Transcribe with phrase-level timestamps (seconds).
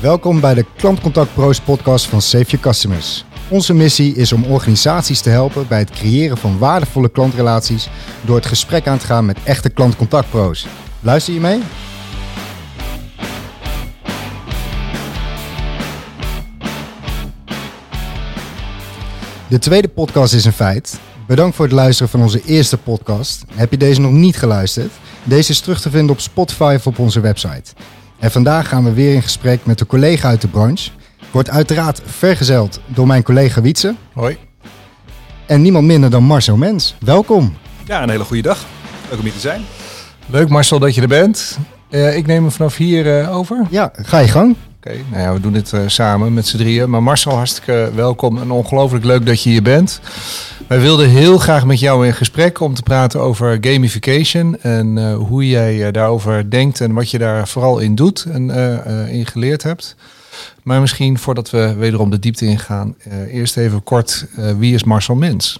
[0.00, 3.24] Welkom bij de Klantcontact Pro's podcast van Save Your Customers.
[3.48, 7.88] Onze missie is om organisaties te helpen bij het creëren van waardevolle klantrelaties
[8.24, 10.66] door het gesprek aan te gaan met echte klantcontactpro's.
[11.00, 11.60] Luister je mee?
[19.48, 21.00] De tweede podcast is een feit.
[21.26, 23.44] Bedankt voor het luisteren van onze eerste podcast.
[23.54, 24.92] Heb je deze nog niet geluisterd?
[25.24, 27.72] Deze is terug te vinden op Spotify of op onze website.
[28.18, 30.90] En vandaag gaan we weer in gesprek met een collega uit de branche.
[31.20, 33.94] Ik word uiteraard vergezeld door mijn collega Wietse.
[34.12, 34.36] Hoi.
[35.46, 36.94] En niemand minder dan Marcel Mens.
[37.00, 37.56] Welkom.
[37.84, 38.66] Ja, een hele goede dag.
[39.10, 39.62] Leuk om hier te zijn.
[40.26, 41.58] Leuk Marcel dat je er bent.
[41.90, 43.66] Uh, ik neem hem vanaf hier uh, over.
[43.70, 44.56] Ja, ga je gang.
[45.10, 46.90] Nou ja, we doen dit uh, samen met z'n drieën.
[46.90, 50.00] Maar Marcel, hartstikke welkom en ongelooflijk leuk dat je hier bent.
[50.66, 55.16] Wij wilden heel graag met jou in gesprek om te praten over gamification en uh,
[55.16, 58.50] hoe jij uh, daarover denkt en wat je daar vooral in doet en
[59.10, 59.96] in geleerd hebt.
[60.62, 62.94] Maar misschien voordat we wederom de diepte ingaan,
[63.30, 64.26] eerst even kort,
[64.58, 65.58] wie is Marcel Mens?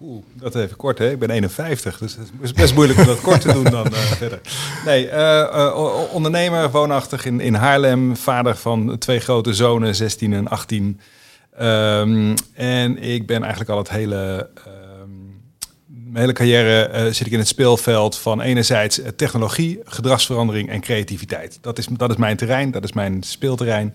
[0.00, 1.10] Oeh, dat even kort, hè?
[1.10, 4.40] Ik ben 51, dus het is best moeilijk om dat kort te doen dan verder.
[4.84, 5.10] Nee,
[6.12, 11.00] ondernemer, woonachtig in, in Haarlem, vader van twee grote zonen, 16 en 18.
[11.60, 14.48] Um, en ik ben eigenlijk al het hele,
[15.02, 15.40] um,
[15.86, 21.58] mijn hele carrière zit ik in het speelveld van enerzijds technologie, gedragsverandering en creativiteit.
[21.60, 23.94] Dat is, dat is mijn terrein, dat is mijn speelterrein.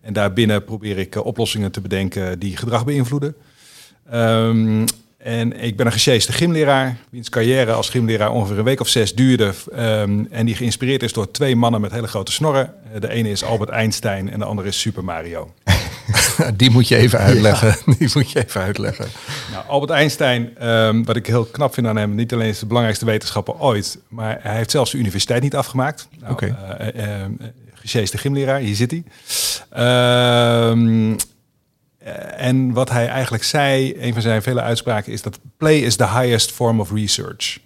[0.00, 3.34] En daarbinnen probeer ik oplossingen te bedenken die gedrag beïnvloeden.
[4.14, 4.84] Um,
[5.22, 9.14] en ik ben een gesjeeste gymleraar, wiens carrière als gymleraar ongeveer een week of zes
[9.14, 9.52] duurde.
[9.78, 12.74] Um, en die geïnspireerd is door twee mannen met hele grote snorren.
[13.00, 15.52] De ene is Albert Einstein en de andere is Super Mario.
[16.56, 17.68] Die moet je even uitleggen.
[17.68, 17.94] Ja.
[17.98, 19.06] Die moet je even uitleggen.
[19.52, 22.66] Nou, Albert Einstein, um, wat ik heel knap vind aan hem, niet alleen is de
[22.66, 26.08] belangrijkste wetenschapper ooit, maar hij heeft zelfs de universiteit niet afgemaakt.
[26.20, 26.56] Nou, Oké.
[26.56, 26.92] Okay.
[26.94, 27.24] Uh, uh,
[27.74, 29.04] gesjeeste gymleraar, hier zit hij.
[32.06, 35.96] Uh, en wat hij eigenlijk zei, een van zijn vele uitspraken, is dat play is
[35.96, 37.58] the highest form of research.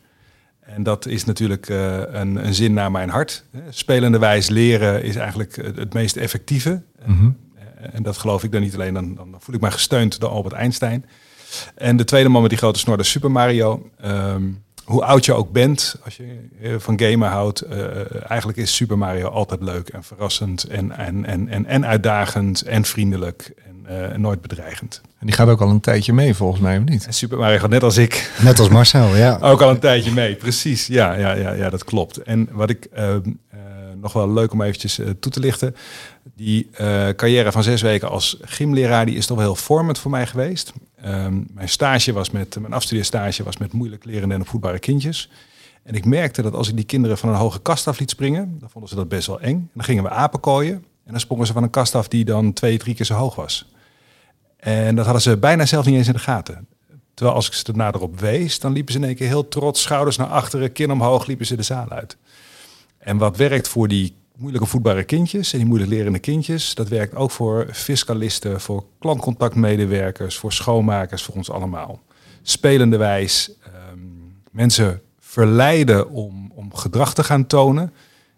[0.60, 3.44] En dat is natuurlijk uh, een, een, zin naar mijn hart.
[3.70, 6.82] Spelende wijs leren is eigenlijk het meest effectieve.
[7.06, 7.36] Mm -hmm.
[7.92, 10.54] En dat geloof ik dan niet alleen, dan, dan voel ik me gesteund door Albert
[10.54, 11.04] Einstein.
[11.74, 13.90] En de tweede man met die grote snor, de Super Mario.
[14.04, 18.98] Um, hoe oud je ook bent, als je van gamen houdt, uh, eigenlijk is Super
[18.98, 24.16] Mario altijd leuk en verrassend en, en, en, en, en uitdagend en vriendelijk en uh,
[24.16, 25.00] nooit bedreigend.
[25.18, 27.06] En die gaat ook al een tijdje mee volgens mij, of niet?
[27.06, 28.30] En Super Mario gaat net als ik.
[28.42, 29.38] Net als Marcel, ja.
[29.50, 30.86] ook al een tijdje mee, precies.
[30.86, 32.22] Ja, ja, ja, ja dat klopt.
[32.22, 33.14] En wat ik uh,
[34.00, 35.76] nog wel leuk om eventjes toe te lichten.
[36.34, 36.70] Die
[37.16, 40.72] carrière van zes weken als gymleraar, die is toch wel heel vormend voor mij geweest.
[41.06, 45.30] Um, mijn stage was met, mijn afstudeerstage was met moeilijk lerende en opvoedbare kindjes.
[45.82, 48.56] En ik merkte dat als ik die kinderen van een hoge kast af liet springen,
[48.58, 49.54] dan vonden ze dat best wel eng.
[49.54, 50.74] En dan gingen we apenkooien
[51.04, 53.34] en dan sprongen ze van een kast af die dan twee, drie keer zo hoog
[53.34, 53.74] was.
[54.56, 56.66] En dat hadden ze bijna zelf niet eens in de gaten.
[57.14, 59.82] Terwijl als ik ze er naderop wees, dan liepen ze in één keer heel trots,
[59.82, 62.16] schouders naar achteren, kin omhoog, liepen ze de zaal uit.
[62.98, 66.74] En wat werkt voor die moeilijke voetbare kindjes en die moeilijk lerende kindjes.
[66.74, 72.02] Dat werkt ook voor fiscalisten, voor klantcontactmedewerkers, voor schoonmakers, voor ons allemaal.
[72.42, 73.50] Spelende wijs
[73.92, 77.92] um, mensen verleiden om, om gedrag te gaan tonen,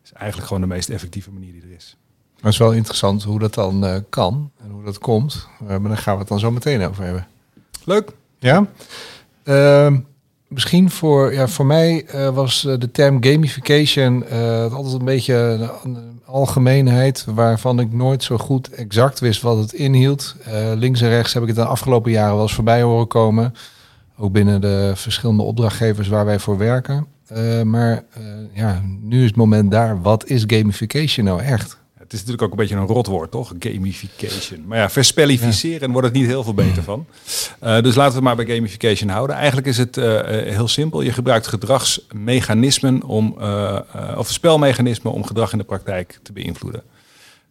[0.05, 1.97] is eigenlijk gewoon de meest effectieve manier die er is.
[2.38, 5.49] Maar het is wel interessant hoe dat dan uh, kan en hoe dat komt.
[5.62, 7.26] Uh, maar daar gaan we het dan zo meteen over hebben.
[7.84, 8.10] Leuk.
[8.38, 8.66] Ja.
[9.44, 9.93] Uh,
[10.48, 14.31] Misschien voor, ja, voor mij uh, was de term gamification
[14.72, 15.34] altijd een beetje
[15.82, 20.37] een algemeenheid waarvan ik nooit zo goed exact wist wat het inhield.
[20.75, 23.54] Links en rechts heb ik het de afgelopen jaren wel eens voorbij horen komen.
[24.19, 27.06] Ook binnen de verschillende opdrachtgevers waar wij voor werken.
[27.65, 28.04] maar
[28.53, 30.03] ja, nu is het moment daar.
[30.03, 31.78] Wat is gamification nou echt?
[32.09, 33.55] Het is natuurlijk ook een beetje een rotwoord, toch?
[33.59, 34.65] Gamification.
[34.67, 37.07] Maar ja, verspellificeren wordt het niet heel veel beter van.
[37.63, 39.37] Uh, dus laten we het maar bij gamification houden.
[39.37, 41.01] Eigenlijk is het uh, heel simpel.
[41.01, 43.37] Je gebruikt gedragsmechanismen om,
[44.16, 46.83] of spelmechanismen om gedrag in de praktijk te beïnvloeden.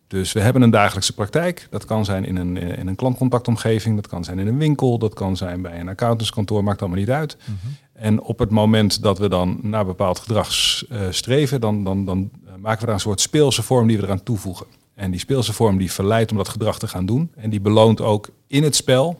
[0.07, 1.67] Dus we hebben een dagelijkse praktijk.
[1.69, 5.13] Dat kan zijn in een, in een klantcontactomgeving, dat kan zijn in een winkel, dat
[5.13, 7.37] kan zijn bij een accountantskantoor, maakt allemaal niet uit.
[7.45, 7.75] -hmm.
[7.97, 10.53] En op het moment dat we dan naar bepaald gedrag
[11.09, 14.65] streven, dan, dan, dan maken we daar een soort speelse vorm die we eraan toevoegen.
[14.93, 17.31] En die speelse vorm die verleidt om dat gedrag te gaan doen.
[17.35, 19.19] En die beloont ook in het spel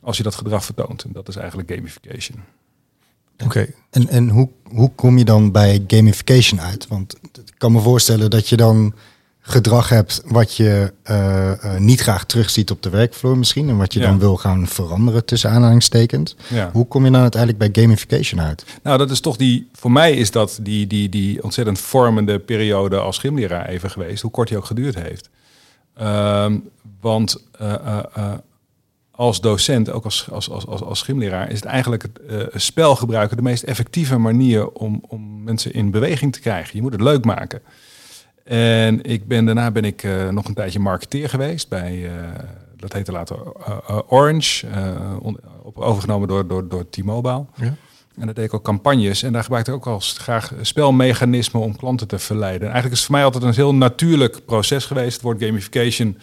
[0.00, 1.02] als je dat gedrag vertoont.
[1.02, 2.38] En dat is eigenlijk gamification.
[3.34, 3.44] Oké.
[3.44, 3.74] Okay.
[3.90, 6.86] En, en hoe, hoe kom je dan bij gamification uit?
[6.86, 8.94] Want ik kan me voorstellen dat je dan
[9.46, 13.68] gedrag hebt wat je uh, uh, niet graag terugziet op de werkvloer misschien.
[13.68, 14.06] En wat je ja.
[14.06, 16.36] dan wil gaan veranderen tussen aanhalingstekens.
[16.48, 16.70] Ja.
[16.72, 18.64] Hoe kom je dan uiteindelijk bij gamification uit?
[18.82, 22.98] Nou, dat is toch die, voor mij is dat die, die, die ontzettend vormende periode
[22.98, 24.22] als gymleraar even geweest.
[24.22, 25.30] Hoe kort die ook geduurd heeft.
[25.94, 26.58] Ehm,
[27.00, 28.32] want eh, eh, eh,
[29.10, 32.96] als docent, ook als, als, als, als, als schimleraar, is het eigenlijk het eh, spel
[32.96, 36.76] gebruiken de meest effectieve manier om, om mensen in beweging te krijgen.
[36.76, 37.62] Je moet het leuk maken.
[38.44, 42.12] En ik ben, daarna ben ik eh, nog een tijdje marketeer geweest bij, eh,
[42.76, 43.36] dat heette later
[43.66, 44.66] eh, Orange,
[45.20, 47.44] on- op, overgenomen door, door, door T-Mobile.
[47.56, 47.74] Ja.
[48.18, 49.22] En dat deed ik ook campagnes.
[49.22, 52.60] En daar gebruikte ik ook al graag spelmechanismen om klanten te verleiden.
[52.68, 55.12] En eigenlijk is het voor mij altijd een heel natuurlijk proces geweest.
[55.12, 56.18] Het woord gamification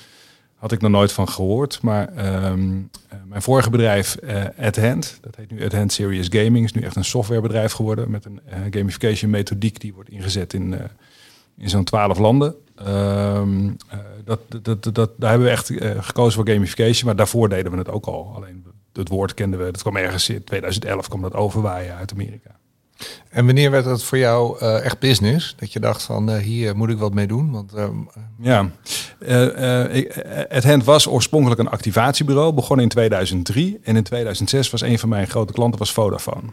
[0.56, 1.82] had ik nog nooit van gehoord.
[1.82, 2.72] Maar ehm,
[3.10, 6.96] eh, mijn vorige bedrijf, eh AdHand, dat heet nu AdHand Serious Gaming, is nu echt
[6.96, 8.42] een softwarebedrijf geworden met een
[8.72, 10.76] gamification methodiek die wordt ingezet in,
[11.62, 12.56] in zo'n twaalf landen.
[12.75, 13.42] Eh,
[14.25, 17.78] dat, dat, dat, daar hebben we echt eh, gekozen voor gamification, maar daarvoor deden we
[17.78, 18.31] het ook al.
[18.36, 22.60] Alleen het woord kenden we, dat kwam ergens in 2011, kwam dat overwaaien uit Amerika.
[23.30, 25.56] En wanneer werd dat voor jou eh, echt business?
[25.58, 27.52] Dat je dacht van hier moet ik wat mee doen?
[27.52, 27.98] Want ehm,
[28.40, 28.72] Ja,
[30.50, 33.80] het Hand was oorspronkelijk een activatiebureau, begonnen in 2003.
[33.84, 36.50] En in 2006 was een van mijn grote klanten was Vodafone.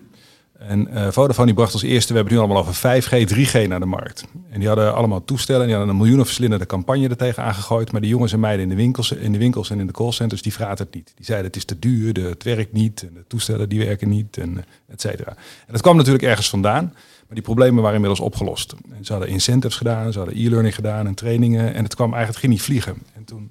[0.59, 3.81] En eh, Vodafone die bracht als eerste, we hebben nu allemaal over 5G, 3G naar
[3.81, 4.25] de markt.
[4.51, 7.93] En die hadden allemaal toestellen, die hadden een miljoenenverslindende campagne er tegen aangegooid.
[7.93, 10.43] Maar de jongens en meiden in de, winkels, in de winkels en in de callcenters,
[10.43, 11.13] die vragen het niet.
[11.17, 14.37] Die zeiden het is te duur, het werkt niet, en de toestellen die werken niet,
[14.37, 15.31] en eh, et cetera.
[15.67, 16.85] En dat kwam natuurlijk ergens vandaan.
[17.27, 18.75] Maar die problemen waren inmiddels opgelost.
[18.97, 21.75] En ze hadden incentives gedaan, ze hadden e-learning gedaan en trainingen.
[21.75, 23.03] En het kwam eigenlijk, het ging niet vliegen.
[23.15, 23.51] En toen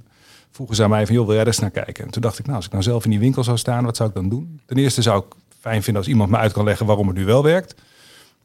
[0.51, 2.05] vroegen ze aan mij van, joh, wil jij er eens naar kijken?
[2.05, 3.95] En toen dacht ik, nou, als ik nou zelf in die winkel zou staan, wat
[3.95, 4.59] zou ik dan doen?
[4.65, 5.35] Ten eerste zou ik
[5.67, 7.75] fijn vinden als iemand me uit kan leggen waarom het nu wel werkt.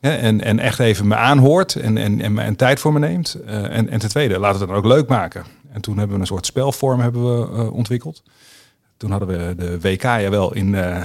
[0.00, 3.36] En, en echt even me aanhoort en, en, en, en tijd voor me neemt.
[3.46, 5.44] Eh, en, en ten tweede, laten we het dan ook leuk maken.
[5.72, 8.22] En toen hebben we een soort spelvorm hebben we, eh, ontwikkeld.
[8.96, 11.02] Toen hadden we de WK wel in, eh,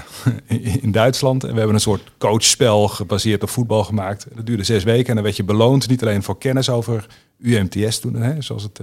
[0.84, 1.44] in Duitsland.
[1.44, 4.28] En we hebben een soort coachspel gebaseerd op voetbal gemaakt.
[4.36, 5.90] Dat duurde zes weken en dan werd je beloond.
[5.90, 7.08] Niet alleen voor kennis over
[7.40, 8.82] UMTS toen, hè, zoals het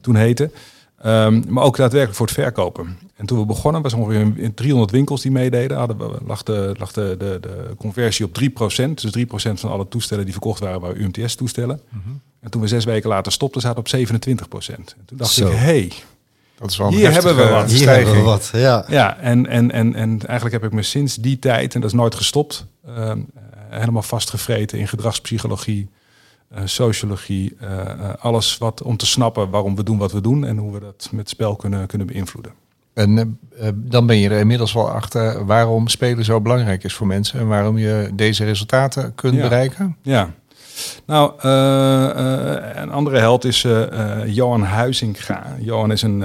[0.00, 0.50] toen heette.
[1.02, 2.98] Ehm, maar ook daadwerkelijk voor het verkopen.
[3.16, 5.76] En toen we begonnen, was ongeveer in- in 300 winkels die meededen.
[5.76, 8.44] Hadden we, lag de, lag de, de, de conversie op 3%.
[8.94, 11.80] Dus 3% van alle toestellen die verkocht waren, waren UMTS-toestellen.
[12.40, 14.08] En toen we zes weken later stopten, zaten we op
[14.60, 14.74] 27%.
[14.74, 15.46] En toen dacht Zo.
[15.48, 15.92] ik, hey,
[16.58, 17.68] dat is wel een Hier hebben we wat.
[17.70, 18.04] Hier stijging.
[18.06, 18.50] hebben we wat.
[18.52, 18.84] Ja.
[18.88, 21.96] ja, en, en, en, en eigenlijk heb ik me sinds die tijd, en dat is
[21.96, 25.88] nooit gestopt, ehm, eh, helemaal vastgevreten in gedragspsychologie,
[26.64, 30.56] sociologie, eh, eh, alles wat om te snappen waarom we doen wat we doen en
[30.56, 32.52] hoe we dat met spel kunnen, kunnen beïnvloeden.
[32.94, 36.94] En eh, eh, dan ben je er inmiddels wel achter waarom spelen zo belangrijk is
[36.94, 39.42] voor mensen en waarom je deze resultaten kunt Ja.
[39.42, 39.96] bereiken.
[40.02, 40.30] Ja.
[41.06, 45.56] Nou, eh, eh, een andere held is eh, Johan Huizinga.
[45.60, 46.24] Johan is een,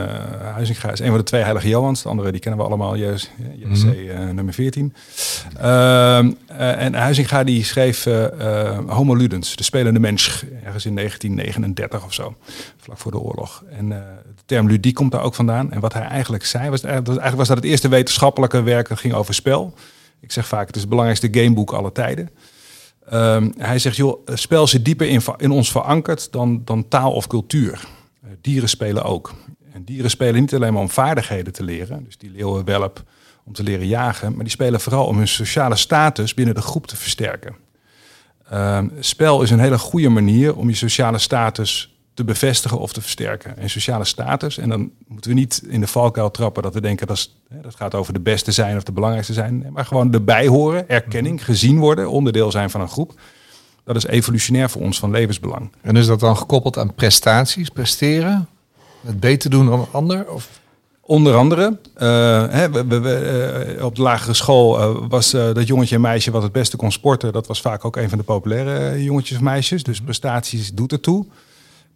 [0.54, 2.02] Huizinga is een van de twee heilige Johans.
[2.02, 4.94] De andere die kennen we allemaal, JC, eh, nummer 14.
[5.58, 8.04] Ehm, eh, en Huizinga die schreef
[8.88, 12.36] Homo Ludens, de spelende mens, ergens in 1939 of zo,
[12.78, 13.64] vlak voor de oorlog.
[13.70, 15.72] En de term ludiek komt daar ook vandaan.
[15.72, 19.14] En wat hij eigenlijk zei, was, eigenlijk was dat het eerste wetenschappelijke werk dat ging
[19.14, 19.74] over spel.
[20.20, 22.30] Ik zeg vaak, het is het belangrijkste gameboek aller tijden.
[23.10, 27.28] Ehm, hij zegt, joh, spel zit dieper in, in ons verankerd dan, dan taal of
[27.28, 27.88] cultuur.
[28.22, 29.34] Eh, dieren spelen ook.
[29.74, 33.04] En dieren spelen niet alleen maar om vaardigheden te leren, dus die leeuwenwelp
[33.44, 36.88] om te leren jagen, maar die spelen vooral om hun sociale status binnen de groep
[36.88, 37.56] te versterken.
[38.50, 43.02] Ehm, spel is een hele goede manier om je sociale status te bevestigen of te
[43.02, 43.58] versterken.
[43.58, 47.08] En sociale status, en dan moeten we niet in de valkuil trappen dat we denken
[47.08, 50.14] dat, is, hè, dat gaat over de beste zijn of de belangrijkste zijn, maar gewoon
[50.14, 53.20] erbij horen, erkenning, gezien worden, onderdeel zijn van een groep.
[53.84, 55.72] Dat is evolutionair voor ons van levensbelang.
[55.82, 58.48] En is dat dan gekoppeld aan prestaties, presteren,
[59.06, 60.30] het beter doen dan een ander?
[60.32, 60.50] Of
[61.02, 63.14] Onder andere, hè, we, we- we,
[63.78, 66.92] eh, op de lagere school eh, was dat jongetje en meisje wat het beste kon
[66.92, 67.34] sporten.
[67.34, 69.84] Dat was vaak ook een van de populaire jongetjes of meisjes.
[69.84, 71.26] Dus prestaties doet ertoe.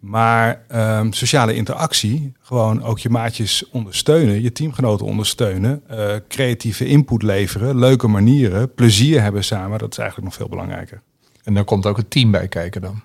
[0.02, 7.22] Maar ehm, sociale interactie, gewoon ook je maatjes ondersteunen, je teamgenoten ondersteunen, eh, creatieve input
[7.22, 11.02] leveren, leuke manieren, plezier hebben samen, dat is eigenlijk nog veel belangrijker.
[11.44, 13.00] en dan komt ook het team bij kijken dan.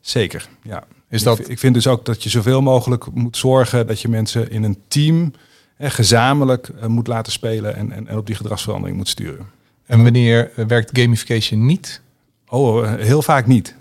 [0.00, 0.84] Zeker, ja.
[1.08, 4.00] Is Ik dat vind- Ik vind dus ook dat je zoveel mogelijk moet zorgen dat
[4.00, 5.32] je mensen in een team
[5.76, 9.46] hè, gezamenlijk eh, moet laten spelen en, en, en op die gedragsverandering moet sturen.
[9.86, 12.00] en wanneer werkt gamification niet?
[12.48, 13.74] Oh, eh, heel vaak niet.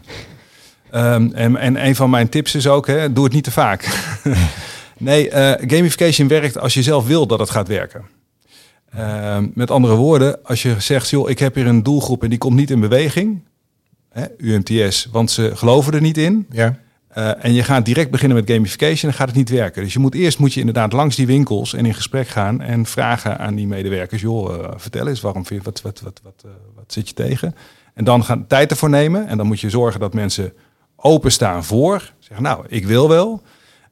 [0.91, 3.87] Ehm, en, en een van mijn tips is ook, hè, doe het niet te vaak.
[4.97, 8.05] nee, eh, gamification werkt als je zelf wil dat het gaat werken.
[8.93, 12.37] Ehm, met andere woorden, als je zegt, joh, ik heb hier een doelgroep en die
[12.37, 13.41] komt niet in beweging,
[14.09, 16.45] hè, UMTS, want ze geloven er niet in.
[16.49, 16.79] Ja.
[17.07, 19.83] Eh, en je gaat direct beginnen met gamification, dan gaat het niet werken.
[19.83, 22.85] Dus je moet eerst moet je inderdaad langs die winkels en in gesprek gaan en
[22.85, 26.45] vragen aan die medewerkers: joh, eh, vertel eens, waarom vind je, wat, wat, wat, wat,
[26.75, 27.55] wat zit je tegen?
[27.93, 29.27] En dan gaan tijd ervoor nemen.
[29.27, 30.53] En dan moet je zorgen dat mensen
[31.01, 32.13] openstaan voor.
[32.19, 33.41] Zeggen, nou, ik wil wel.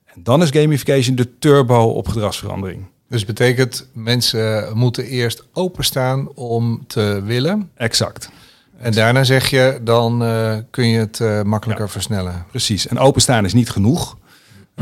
[0.06, 2.86] En dan is gamification de turbo op gedragsverandering.
[3.10, 7.70] Dus betekent mensen moeten eerst openstaan om te willen.
[7.76, 8.30] Exact.
[8.78, 11.92] En daarna zeg je, dan uh, kun je het uh, makkelijker Ja.
[11.92, 12.46] versnellen.
[12.50, 12.88] Precies.
[12.88, 14.18] En openstaan is niet genoeg.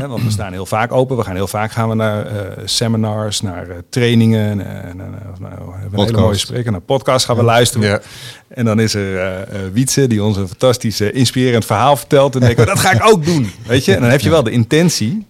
[0.06, 1.16] Want we staan heel vaak open.
[1.16, 4.60] We gaan heel vaak gaan we naar eh, seminars, naar eh, trainingen.
[4.60, 6.24] En, en, en, of nou, we hebben een hele Podcast.
[6.24, 6.72] mooie spreker.
[6.72, 7.88] Naar podcast gaan we luisteren.
[7.88, 8.00] Ja.
[8.48, 12.34] En dan is er eh eh, Wietse die ons een fantastisch eh, inspirerend verhaal vertelt.
[12.34, 13.50] En dan denk ik, oh, dat ga ik ook doen.
[13.66, 13.94] Weet je?
[13.94, 15.26] En dan heb je wel de intentie.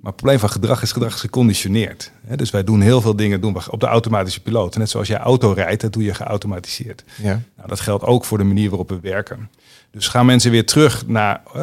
[0.00, 2.10] Maar het probleem van gedrag is gedrag is geconditioneerd.
[2.36, 4.76] Dus wij doen heel veel dingen doen we op de automatische piloot.
[4.76, 7.04] Net zoals jij auto rijdt, dat doe je geautomatiseerd.
[7.22, 7.40] Ja.
[7.56, 9.50] Nou, dat geldt ook voor de manier waarop we werken.
[9.92, 11.62] Dus gaan mensen weer terug naar, eh,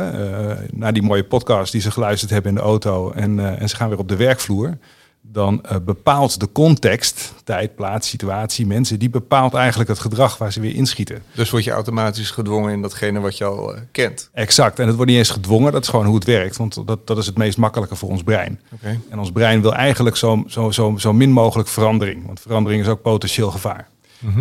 [0.71, 3.75] naar die mooie podcast die ze geluisterd hebben in de auto en, eh, en ze
[3.75, 4.77] gaan weer op de werkvloer.
[5.21, 10.51] Dan eh, bepaalt de context, tijd, plaats, situatie, mensen, die bepaalt eigenlijk het gedrag waar
[10.51, 11.23] ze weer inschieten.
[11.35, 14.29] Dus word je automatisch gedwongen in datgene wat je al kent.
[14.33, 14.79] Exact.
[14.79, 16.57] En het wordt niet eens gedwongen, dat is gewoon hoe het werkt.
[16.57, 18.59] Want dat, dat is het meest makkelijke voor ons brein.
[18.73, 18.99] Oké.
[19.09, 22.25] En ons brein wil eigenlijk zo, zo, zo, zo min mogelijk verandering.
[22.25, 23.87] Want verandering is ook potentieel gevaar.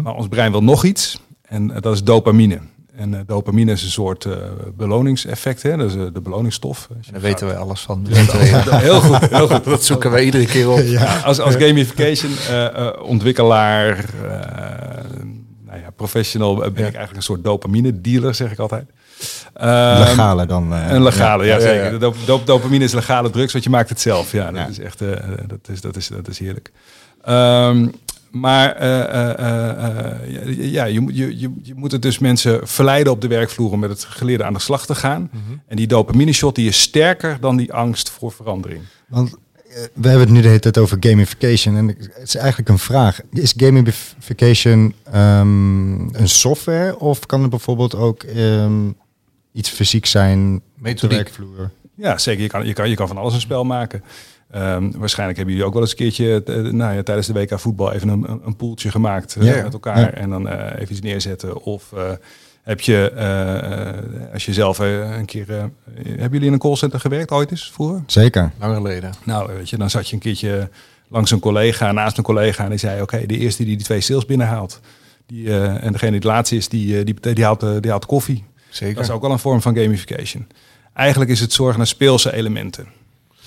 [0.02, 1.20] Maar ons brein wil nog iets.
[1.42, 2.60] En dat is dopamine.
[2.98, 4.32] En eh, dopamine is een soort eh,
[4.76, 5.62] beloningseffect.
[5.62, 5.76] Hè?
[5.76, 6.88] Dat is eh, de beloningsstof.
[7.10, 8.04] Daar weten wij alles van.
[8.04, 8.78] Dat weten wij, ja.
[8.78, 9.64] Heel goed, heel goed.
[9.64, 10.78] Dat zoeken wij iedere keer op.
[10.84, 12.30] Ja, als, als gamification
[13.02, 15.04] ontwikkelaar, eh,
[15.66, 16.70] nou ja, professional, ben Ja.
[16.72, 18.84] ik eigenlijk een soort dopamine dealer, zeg ik altijd.
[19.54, 20.72] Ehm, Legale dan.
[20.74, 21.84] eh, Een legale, ja, zeker.
[21.84, 21.90] ja.
[21.90, 24.32] De dop- dop- dopamine is legale drugs, want je maakt het zelf.
[24.32, 24.66] Ja, dat Ja.
[24.66, 25.08] is echt, eh,
[25.46, 26.72] dat, is, dat, is, dat is heerlijk.
[27.22, 27.88] Ehm,
[28.40, 30.10] maar eh, eh,
[30.58, 33.72] eh, ja, je, moet- je, je, je moet het dus mensen verleiden op de werkvloer
[33.72, 35.30] om met het geleerde aan de slag te gaan.
[35.66, 38.80] En die dopamine shot die is sterker dan die angst voor verandering.
[39.08, 39.34] Want
[39.94, 41.76] we hebben het nu de hele tijd over gamification.
[41.76, 43.20] En het is eigenlijk een vraag.
[43.32, 46.98] Is gamification ehm, een software?
[46.98, 48.90] Of kan het bijvoorbeeld ook ehm,
[49.52, 51.16] iets fysiek zijn op de Methodiek.
[51.18, 51.70] werkvloer?
[51.94, 52.42] Ja, zeker.
[52.42, 54.02] Je kan, je kan, je kan van alles een spel maken.
[54.50, 57.58] Ehm, waarschijnlijk hebben jullie ook wel eens een keertje eh, nou ja, tijdens de WK
[57.60, 61.62] voetbal even een, een, poeltje gemaakt eh, met elkaar en dan eh, even iets neerzetten.
[61.62, 62.10] Of eh,
[62.62, 63.12] heb je,
[64.32, 65.64] als je zelf een keer, eh,
[66.04, 68.02] hebben jullie in een callcenter gewerkt ooit eens vroeger?
[68.06, 68.50] Zeker.
[68.58, 69.12] Lang geleden.
[69.24, 70.68] Nou, weet je, dan zat je een keertje
[71.08, 74.00] langs een collega, naast een collega en die zei, oké, de eerste die die twee
[74.00, 74.80] sales binnenhaalt,
[75.26, 78.44] die, eh, en degene die het laatste is, die, die, die, haalt, die haalt koffie.
[78.68, 78.94] Zeker.
[78.94, 80.46] Dat is ook wel een vorm van gamification.
[80.94, 82.86] Eigenlijk is het zorgen naar speelse elementen.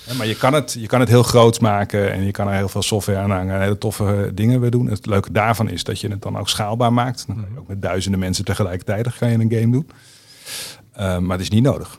[0.06, 2.54] Ja, maar je kan, het, je kan het heel groot maken en je kan er
[2.54, 4.86] heel veel software aan hangen en hele toffe eh, dingen weer doen.
[4.86, 7.24] Het leuke daarvan is dat je het dan ook schaalbaar maakt.
[7.26, 9.90] Dan kan je ook met duizenden mensen tegelijkertijd kan je een game doen.
[10.92, 11.98] Eh, maar het is niet nodig.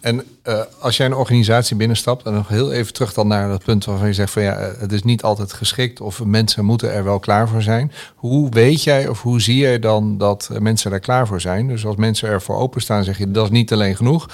[0.00, 3.64] En eh, als jij een organisatie binnenstapt, en nog heel even terug dan naar dat
[3.64, 7.04] punt waarvan je zegt van ja, het is niet altijd geschikt of mensen moeten er
[7.04, 7.92] wel klaar voor zijn.
[8.14, 11.68] Hoe weet jij of hoe zie jij dan dat mensen er klaar voor zijn?
[11.68, 14.28] Dus als mensen ervoor openstaan, zeg je dat is niet alleen genoeg.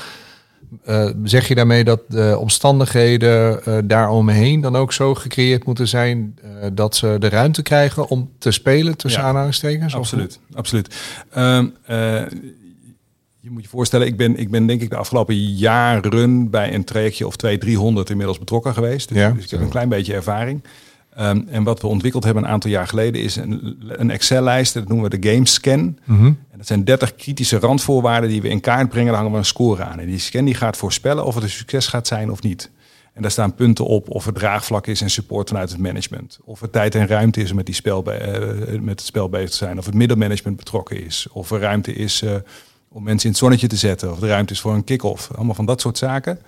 [0.84, 6.38] Eh, zeg je daarmee dat de omstandigheden eh daaromheen dan ook zo gecreëerd moeten zijn
[6.42, 9.94] eh, dat ze de ruimte krijgen om te spelen tussen Ja, aanhalingstekens?
[9.94, 10.96] Absoluut, absoluut.
[11.30, 12.22] Ehm, eh,
[13.40, 16.84] je moet je voorstellen, ik ben, ik ben denk ik de afgelopen jaren bij een
[16.84, 19.08] trajectje of 200, 300 inmiddels betrokken geweest.
[19.08, 19.30] Dus, Ja.
[19.30, 20.62] dus ik heb een klein beetje ervaring.
[21.16, 24.88] Ehm, en wat we ontwikkeld hebben een aantal jaar geleden is een, een Excel-lijst, dat
[24.88, 25.98] noemen we de Game Scan.
[26.04, 26.24] Mhm.
[26.26, 29.06] En dat zijn 30 kritische randvoorwaarden die we in kaart brengen.
[29.08, 29.98] Daar hangen we een score aan.
[30.00, 32.70] En die scan die gaat voorspellen of het een succes gaat zijn of niet.
[33.12, 36.38] En daar staan punten op of het draagvlak is en support vanuit het management.
[36.44, 39.28] Of er tijd en ruimte is om met, die spel, be- eh, met het spel
[39.28, 39.78] bezig te zijn.
[39.78, 41.26] Of het middelmanagement betrokken is.
[41.32, 42.34] Of er ruimte is eh,
[42.88, 44.10] om mensen in het zonnetje te zetten.
[44.12, 45.30] Of er ruimte is voor een kick-off.
[45.34, 46.38] Allemaal van dat soort zaken.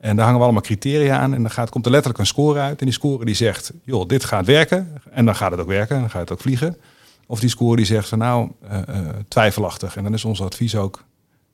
[0.00, 1.34] En daar hangen we allemaal criteria aan.
[1.34, 2.78] En dan gaat, komt er letterlijk een score uit.
[2.80, 4.92] En die score die zegt, joh, dit gaat werken.
[5.10, 5.94] En dan gaat het ook werken.
[5.94, 6.76] En dan gaat het ook vliegen.
[7.26, 9.96] Of die score die zegt van nou, eh, eh, twijfelachtig.
[9.96, 11.04] En dan is ons advies ook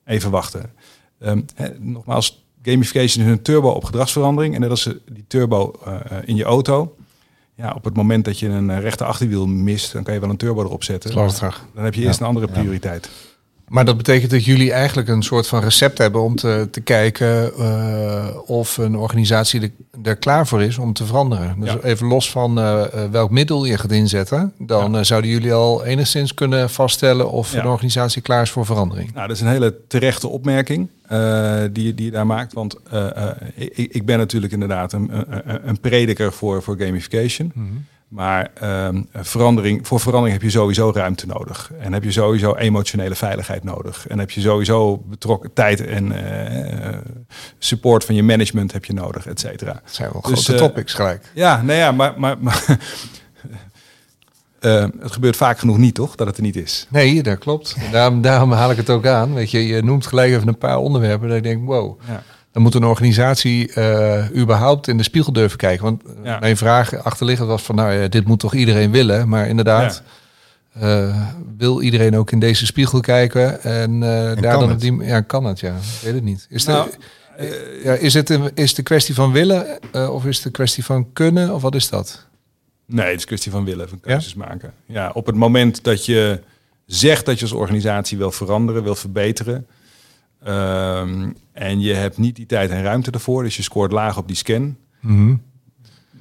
[0.05, 0.71] even wachten.
[1.19, 1.41] Ehm,
[1.79, 4.55] nogmaals, gamification is een turbo op gedragsverandering.
[4.55, 5.79] En net als eh, die turbo
[6.25, 6.95] in je auto.
[7.55, 10.37] Ja, op het moment dat je een rechter achterwiel mist, dan kan je wel een
[10.37, 11.11] turbo erop zetten.
[11.73, 13.09] Dan heb je eerst een andere prioriteit.
[13.67, 17.53] Maar dat betekent dat jullie eigenlijk een soort van recept hebben om te, te kijken
[17.57, 19.71] eh, of een organisatie er,
[20.03, 21.59] er klaar voor is om te veranderen.
[21.59, 21.79] Dus Ja.
[21.79, 26.33] even los van eh, eh, welk middel je gaat inzetten, dan zouden jullie al enigszins
[26.33, 27.59] kunnen vaststellen of Ja.
[27.59, 29.13] een organisatie klaar is voor verandering.
[29.13, 30.87] Nou, dat is een hele terechte opmerking
[31.71, 32.53] die, die je daar maakt.
[32.53, 32.75] Want
[33.55, 35.11] ik, ik ben natuurlijk inderdaad een,
[35.67, 37.51] een, prediker voor, voor gamification.
[38.07, 41.71] Maar ehm, verandering, voor verandering heb je sowieso ruimte nodig.
[41.79, 44.07] En heb je sowieso emotionele veiligheid nodig.
[44.07, 46.97] En heb je sowieso betrokken tijd en eh,
[47.57, 49.73] support van je management heb je nodig, et cetera.
[49.73, 51.31] Dat zijn wel Dus, grote eh, topics gelijk.
[51.33, 52.63] Ja, nou ja, maar, maar, maar
[54.59, 56.15] eh, het gebeurt vaak genoeg niet, toch?
[56.15, 56.87] Dat het er niet is.
[56.89, 57.75] Nee, dat klopt.
[57.91, 59.33] Daarom, daarom haal ik het ook aan.
[59.33, 62.23] Weet je, je noemt gelijk even een paar onderwerpen dat ik denk, wow, Ja.
[62.57, 65.83] Dan moet een organisatie eh, überhaupt in de spiegel durven kijken.
[65.83, 66.39] Want eh, Ja.
[66.39, 69.29] mijn vraag achterliggend was van, nou ja, dit moet toch iedereen willen?
[69.29, 70.01] Maar inderdaad,
[70.73, 71.21] eh,
[71.57, 73.63] wil iedereen ook in deze spiegel kijken?
[73.63, 74.79] En, eh daar kan dan op het?
[74.79, 75.75] die, ja, kan het, ja.
[75.75, 76.47] Ik weet het niet.
[76.49, 76.89] Is, Nou,
[77.37, 79.79] de, ja, is het een, is de kwestie van willen
[80.11, 81.53] of is het de kwestie van kunnen?
[81.53, 82.25] Of wat is dat?
[82.85, 84.73] Nee, het is een kwestie van willen, van keuzes maken.
[84.85, 86.39] Ja, op het moment dat je
[86.85, 89.67] zegt dat je als organisatie wil veranderen, wil verbeteren.
[90.43, 94.27] Ehm, en je hebt niet die tijd en ruimte ervoor, dus je scoort laag op
[94.27, 94.75] die scan.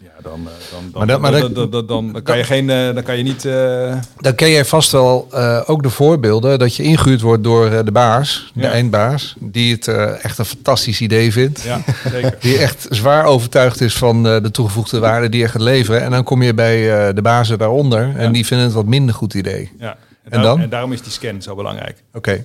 [0.03, 2.39] Ja, dan, eh, dan, dan, Maar dat- maar dan, dat- dan, dan, dan, dan kan
[2.39, 3.45] je geen, eh, dan kan je niet.
[3.45, 5.29] eh, Dan ken jij vast wel
[5.67, 8.71] ook de voorbeelden dat je ingehuurd wordt door de baas, de Ja.
[8.71, 9.89] eindbaas, die het
[10.23, 11.63] echt een fantastisch idee vindt.
[11.63, 11.81] ja,
[12.13, 12.37] zeker.
[12.41, 16.03] Die echt zwaar overtuigd is van de toegevoegde waarde die je gaat leveren.
[16.03, 19.35] En dan kom je bij de bazen daaronder en die vinden het wat minder goed
[19.35, 19.71] idee.
[19.79, 19.97] Ja.
[20.25, 20.41] En, dan?
[20.43, 22.03] daarom, en daarom is die scan zo belangrijk.
[22.15, 22.45] Oké.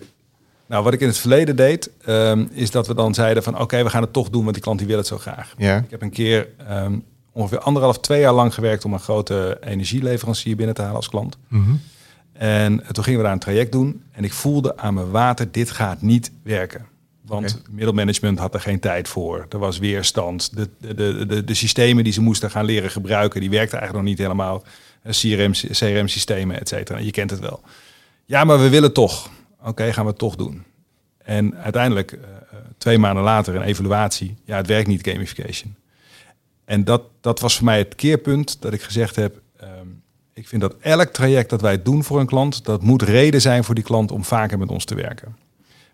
[0.72, 3.84] Nou, wat ik in het verleden deed, ehm, is dat we dan zeiden van oké,
[3.84, 5.54] we gaan het toch doen, want die klant die wil het zo graag.
[5.58, 5.78] Ja.
[5.78, 7.00] Ik heb een keer ehm,
[7.32, 11.38] ongeveer anderhalf, twee jaar lang gewerkt om een grote energieleverancier binnen te halen als klant.
[11.48, 11.72] Mhm.
[12.34, 15.72] En toen gingen we daar een traject doen en ik voelde aan mijn water, dit
[15.72, 16.86] gaat niet werken.
[17.26, 19.46] Want middelmanagement had er geen tijd voor.
[19.50, 20.56] Er was weerstand.
[20.56, 24.16] De, de, de, de, systemen die ze moesten gaan leren gebruiken, die werkten eigenlijk nog
[24.16, 24.64] niet helemaal.
[25.04, 27.00] Eh, CRM, CRM-systemen, et cetera.
[27.00, 27.62] Je kent het wel.
[28.26, 29.30] Ja, maar we willen toch.
[29.64, 30.64] Oké, gaan we het toch doen.
[31.24, 34.36] En uiteindelijk, eh, eh, twee maanden later, een evaluatie.
[34.44, 35.76] Ja, het werkt niet, gamification.
[36.66, 39.42] En dat, dat was voor mij het keerpunt dat ik gezegd heb...
[39.58, 39.70] ehm,
[40.34, 42.66] ik vind dat elk traject dat wij doen voor een klant...
[42.66, 45.36] dat moet reden zijn voor die klant om vaker met ons te werken.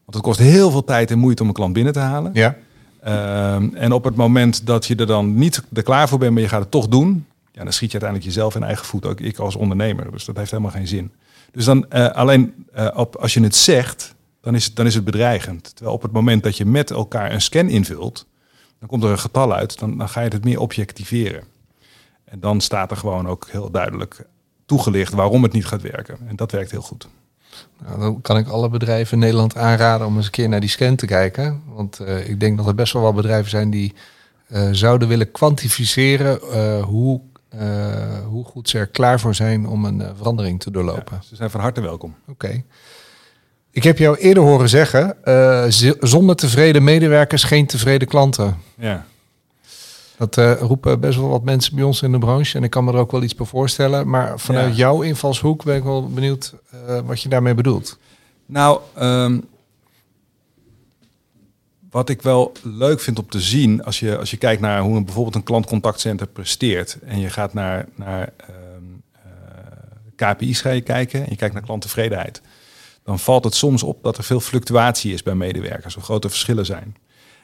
[0.06, 2.32] Want het kost heel veel tijd en moeite om een klant binnen te halen.
[2.34, 2.58] Ja.
[3.02, 6.42] Ehm, en op het moment dat je er dan niet er klaar voor bent, maar
[6.42, 9.06] je gaat het toch doen, ja, dan schiet je uiteindelijk jezelf in eigen voet.
[9.06, 10.12] Ook ik als ondernemer.
[10.12, 11.12] Dus dat heeft helemaal geen zin.
[11.52, 14.96] Dus dan eh, alleen eh, op, als je het zegt, dan is het, dan is
[14.96, 15.76] het bedreigend.
[15.76, 18.26] Terwijl op het moment dat je met elkaar een scan invult,
[18.80, 21.44] dan komt er een getal uit, dan, dan ga je het meer objectiveren.
[22.26, 24.26] En dan staat er gewoon ook heel duidelijk
[24.66, 26.18] toegelicht waarom het niet gaat werken.
[26.28, 27.08] En dat werkt heel goed.
[27.86, 30.70] Nou, dan kan ik alle bedrijven in Nederland aanraden om eens een keer naar die
[30.70, 31.62] scan te kijken.
[31.66, 33.94] Want eh, ik denk dat er best wel wat bedrijven zijn die
[34.72, 36.40] zouden willen kwantificeren
[36.82, 41.16] hoe, eh, hoe goed ze er klaar voor zijn om een eh, verandering te doorlopen.
[41.16, 42.16] Ja, ze zijn van harte welkom.
[42.28, 42.64] Oké.
[43.72, 45.66] Ik heb jou eerder horen zeggen, eh,
[46.00, 48.58] zonder tevreden medewerkers geen tevreden klanten.
[48.78, 49.06] Ja.
[50.18, 52.58] Dat roepen best wel wat mensen bij ons in de branche.
[52.58, 54.10] En ik kan me er ook wel iets bij voorstellen.
[54.10, 54.76] Maar vanuit Ja.
[54.78, 56.54] jouw invalshoek ben ik wel benieuwd
[57.06, 57.98] wat je daarmee bedoelt.
[58.46, 59.40] Nou, ehm,
[61.90, 64.96] wat ik wel leuk vind om te zien, als je, als je kijkt naar hoe
[64.96, 68.54] een, bijvoorbeeld een klantcontactcenter presteert en je gaat naar, naar ehm,
[69.12, 72.42] eh, KPI's ga je kijken en je kijkt naar klanttevredenheid,
[73.04, 76.66] dan valt het soms op dat er veel fluctuatie is bij medewerkers, er grote verschillen
[76.66, 76.96] zijn.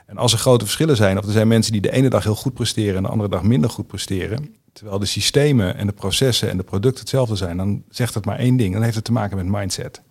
[0.05, 2.35] En als er grote verschillen zijn, of er zijn mensen die de ene dag heel
[2.35, 6.49] goed presteren en de andere dag minder goed presteren, terwijl de systemen en de processen
[6.49, 9.11] en de producten hetzelfde zijn, dan zegt het maar één ding, dan heeft het te
[9.11, 10.01] maken met mindset.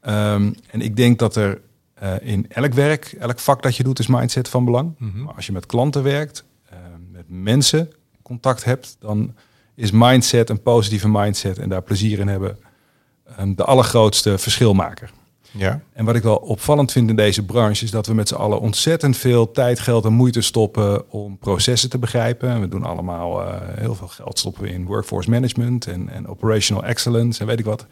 [0.00, 1.60] Ehm, en ik denk dat er
[1.98, 4.94] eh, in elk werk, elk vak dat je doet, is mindset van belang.
[4.98, 6.78] Maar als je met klanten werkt, eh,
[7.10, 9.34] met mensen contact hebt, dan
[9.74, 12.58] is mindset een positieve mindset en daar plezier in hebben
[13.36, 15.10] ehm, de allergrootste verschilmaker.
[15.50, 15.80] Ja.
[15.92, 18.60] En wat ik wel opvallend vind in deze branche is dat we met z'n allen
[18.60, 22.60] ontzettend veel tijd, geld en moeite stoppen om processen te begrijpen.
[22.60, 26.84] We doen allemaal eh, heel veel geld stoppen we in workforce management en, en operational
[26.84, 27.86] excellence en weet ik wat.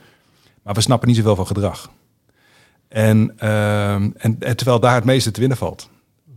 [0.62, 1.90] Maar we snappen niet zoveel van gedrag.
[2.94, 5.88] En, ehm, en, en terwijl daar het meeste te winnen valt.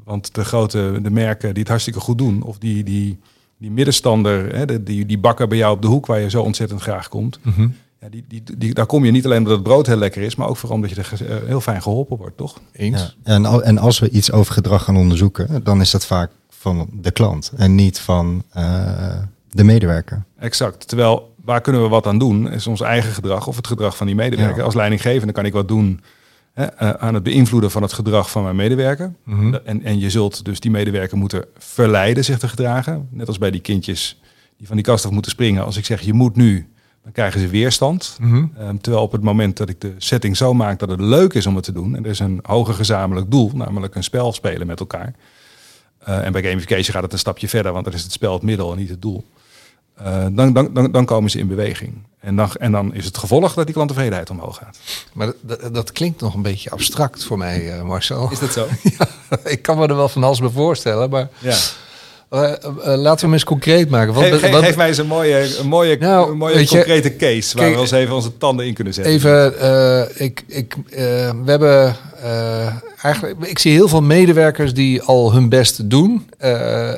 [0.03, 3.19] Want de grote de merken die het hartstikke goed doen, of die, die,
[3.57, 6.41] die middenstander, hè, de- die, die bakker bij jou op de hoek waar je zo
[6.41, 7.39] ontzettend graag komt.
[8.01, 10.35] Ja, die, die, die, daar kom je niet alleen omdat het brood heel lekker is,
[10.35, 12.59] maar ook vooral omdat je er eh, heel fijn geholpen wordt, toch?
[12.71, 13.01] Eens.
[13.23, 13.33] Ja.
[13.33, 16.89] En, al- en als we iets over gedrag gaan onderzoeken, dan is dat vaak van
[16.93, 19.17] de klant en niet van eh,
[19.49, 20.23] de medewerker.
[20.39, 20.87] Exact.
[20.87, 22.51] Terwijl, waar kunnen we wat aan doen?
[22.51, 24.57] Is ons eigen gedrag of het gedrag van die medewerker.
[24.57, 24.63] Ja.
[24.63, 26.01] Als leidinggevende kan ik wat doen
[26.57, 29.13] hè, eh, aan het beïnvloeden van het gedrag van mijn medewerker.
[29.23, 29.53] Mhm.
[29.53, 33.07] En, en je zult dus die medewerker moeten verleiden zich te gedragen.
[33.11, 34.21] Net als bij die kindjes
[34.57, 35.65] die van die kast af moeten springen.
[35.65, 36.67] Als ik zeg, je moet nu,
[37.03, 38.17] dan krijgen ze weerstand.
[38.19, 38.45] Mhm.
[38.57, 41.45] Ehm, terwijl op het moment dat ik de setting zo maak dat het leuk is
[41.45, 44.67] om het te doen, en er is een hoger gezamenlijk doel, namelijk een spel spelen
[44.67, 45.13] met elkaar.
[45.97, 48.41] Eh, en bij gamification gaat het een stapje verder, want dan is het spel het
[48.41, 49.25] middel en niet het doel.
[49.97, 51.93] Eh, dan, dan, dan, dan komen ze in beweging.
[52.19, 54.77] En dan, en dan is het gevolg dat die klanttevredenheid omhoog gaat.
[55.13, 55.31] Maar
[55.71, 58.31] dat, klinkt nog een beetje abstract voor mij, eh, Marcel.
[58.31, 58.67] Is dat zo?
[58.97, 59.07] ja,
[59.43, 61.55] ik kan me er wel van alles bij voorstellen, maar Ja.
[62.29, 64.13] Eh, eh, laten we hem eens concreet maken.
[64.13, 66.67] Wat, Geef, geef- wat- geef mij eens een mooie, een mooie, Nou, een mooie je,
[66.67, 69.13] concrete case waar kijk, we eens even onze tanden in kunnen zetten.
[69.13, 71.95] Even, eh, ik, ik, we hebben
[73.01, 76.29] eigenlijk, ik zie heel veel medewerkers die al hun best doen.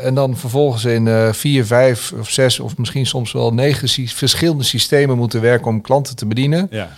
[0.04, 4.64] en dan vervolgens in vier, vijf of zes of misschien soms wel negen sy- verschillende
[4.64, 6.68] systemen moeten werken om klanten te bedienen.
[6.72, 6.90] Ja.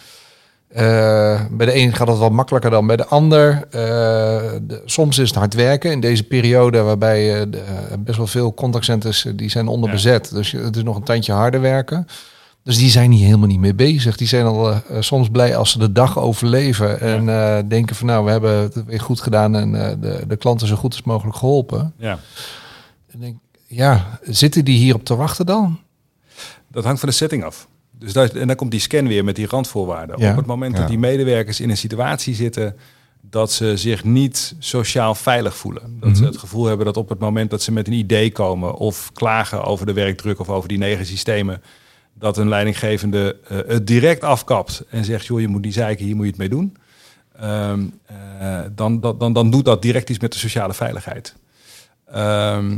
[0.73, 3.53] Eh, bij de een gaat het wat makkelijker dan bij de ander.
[3.69, 3.81] Eh,
[4.61, 8.53] de- soms is het hard werken in deze periode waarbij de, eh, best wel veel
[8.53, 10.29] contactcenters die zijn onderbezet.
[10.31, 12.07] Dus je- het is nog een tandje harder werken.
[12.63, 14.17] Dus die zijn hier helemaal niet mee bezig.
[14.17, 18.31] Die zijn al soms blij als ze de dag overleven en denken van nou we
[18.31, 21.93] hebben het weer goed gedaan en de, de klanten zo goed als mogelijk geholpen.
[21.97, 22.19] ja.
[23.11, 23.35] En denk,
[23.67, 25.79] ja, zitten die hierop te wachten dan?
[26.67, 27.67] Dat hangt van de setting af.
[28.01, 30.19] Dus daar, en dan komt die scan weer met die randvoorwaarden.
[30.19, 30.31] Ja.
[30.31, 32.75] Op het moment dat die medewerkers in een situatie zitten
[33.21, 35.97] dat ze zich niet sociaal veilig voelen.
[35.99, 36.31] Dat ze Mhm.
[36.31, 39.63] het gevoel hebben dat op het moment dat ze met een idee komen of klagen
[39.63, 41.61] over de werkdruk of over die negen systemen,
[42.13, 46.15] dat een leidinggevende eh, het direct afkapt en zegt, joh, je moet die zeiken, hier
[46.15, 46.75] moet je het mee doen.
[47.39, 51.35] Ehm, eh, dan, dan, dan, dan doet dat direct iets met de sociale veiligheid.
[52.11, 52.77] Ehm,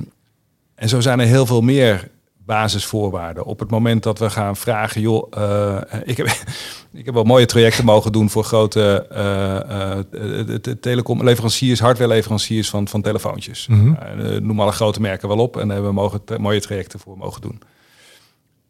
[0.75, 2.09] en zo zijn er heel veel meer
[2.45, 3.43] basisvoorwaarden.
[3.45, 6.27] Op het moment dat we gaan vragen, joh, eh, ik, heb,
[6.93, 9.55] ik heb wel mooie trajecten mogen doen voor grote eh,
[9.97, 13.67] eh, de- de telecomleveranciers, hardwareleveranciers van, van telefoontjes.
[13.67, 13.93] Mhm.
[13.93, 17.17] Eh, noem alle grote merken wel op en daar hebben we mogen, mooie trajecten voor
[17.17, 17.61] mogen doen.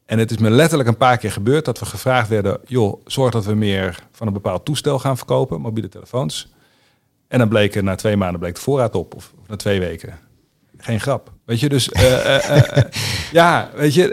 [0.06, 3.32] En het is me letterlijk een paar keer gebeurd dat we gevraagd werden, joh, zorg
[3.32, 6.52] dat we meer van een bepaald toestel gaan verkopen, mobiele telefoons.
[7.28, 9.80] En dan bleek er na twee maanden bleek de voorraad op, of, of na twee
[9.80, 10.20] weken.
[10.84, 11.32] Geen grap.
[11.46, 12.84] Weet je, dus eh, eh, eh,
[13.32, 14.08] ja, weet je,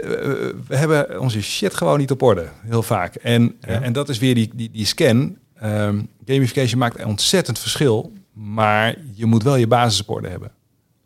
[0.67, 3.15] we hebben onze shit gewoon niet op orde, heel vaak.
[3.15, 3.81] En, Ja.
[3.81, 5.37] en dat is weer die, die, die scan.
[5.55, 10.51] Ehm, gamification maakt een ontzettend verschil, maar je moet wel je basis op orde hebben.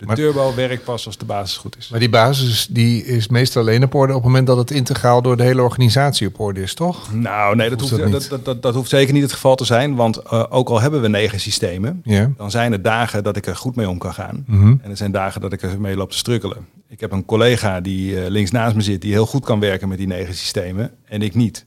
[0.06, 1.90] De Maar- turbo werkt pas als de basis goed is.
[1.90, 5.22] Maar die basis die is meestal alleen op orde op het moment dat het integraal
[5.22, 7.14] door de hele organisatie op orde is, toch?
[7.14, 9.56] Nou, nee, dat Hoeft hoeft, dat dat, dat, dat, dat hoeft zeker niet het geval
[9.56, 9.96] te zijn.
[9.96, 12.04] Want eh, ook al hebben we negen systemen,
[12.38, 14.44] dan zijn er dagen dat ik er goed mee om kan gaan.
[14.48, 14.76] Mhm.
[14.82, 16.58] En er zijn dagen dat ik er mee loop te strukkelen.
[16.90, 19.88] Ik heb een collega die eh, links naast me zit, die heel goed kan werken
[19.88, 20.92] met die negen systemen.
[21.06, 21.66] En ik niet.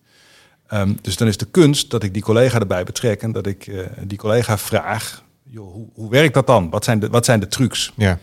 [0.66, 3.22] Ehm, dus dan is de kunst dat ik die collega erbij betrek.
[3.22, 6.70] En dat ik eh, die collega vraag, joh, hoe, hoe werkt dat dan?
[6.70, 7.92] Wat zijn de, wat zijn de trucs?
[7.96, 8.18] Ja.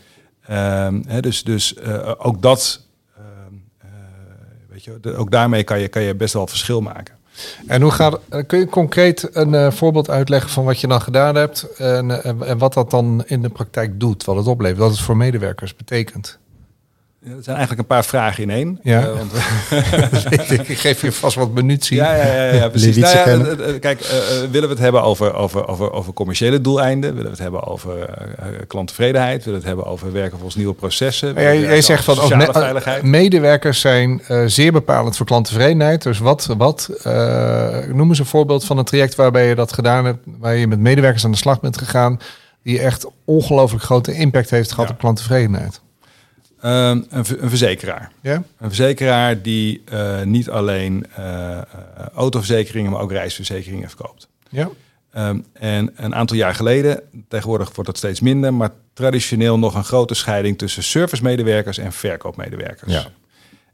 [0.47, 2.81] Ehm, hè, dus dus eh, ook dat,
[3.17, 3.25] ehm,
[3.77, 3.87] eh,
[4.69, 7.13] weet je, de- ook daarmee kan je, kan je best wel verschil maken.
[7.67, 11.35] En hoe gaat, eh, kun je concreet een voorbeeld uitleggen van wat je dan gedaan
[11.35, 14.91] hebt en, en, en wat dat dan in de praktijk doet, wat het oplevert, wat
[14.91, 16.37] het voor medewerkers betekent?
[17.27, 18.79] Ja, Dat zijn eigenlijk een paar vragen in één.
[18.83, 19.01] Ja.
[19.01, 19.31] Eh, want,
[20.69, 21.97] ik geef je vast wat munitie.
[21.97, 22.95] ja, ja, ja, ja, precies.
[22.97, 27.09] Nou ja, kijk, eh, eh, willen we het hebben over, over, over, over commerciële doeleinden?
[27.09, 28.09] Willen we het hebben over
[28.67, 29.37] klanttevredenheid?
[29.43, 31.33] Willen we het hebben over werken volgens nieuwe processen?
[31.33, 33.03] Jij, zegt van ook me- veiligheid?
[33.03, 36.03] medewerkers zijn zeer bepalend voor klanttevredenheid.
[36.03, 36.89] Dus wat, wat
[37.93, 40.79] noem eens een voorbeeld van een traject waarbij je dat gedaan hebt, waar je met
[40.79, 42.19] medewerkers aan de slag bent gegaan,
[42.63, 44.93] die echt ongelooflijk grote impact heeft gehad Ja.
[44.93, 45.83] op klanttevredenheid.
[46.65, 48.11] Ehm, een, ver- een verzekeraar.
[48.21, 48.33] Ja?
[48.33, 51.63] Een verzekeraar die eh, niet alleen eh, eh,
[52.15, 54.27] autoverzekeringen, maar ook reisverzekeringen verkoopt.
[54.49, 54.69] Ja.
[55.11, 59.83] Ehm, en een aantal jaar geleden, tegenwoordig wordt dat steeds minder, maar traditioneel nog een
[59.83, 62.91] grote scheiding tussen servicemedewerkers en verkoopmedewerkers.
[62.93, 63.05] Ja.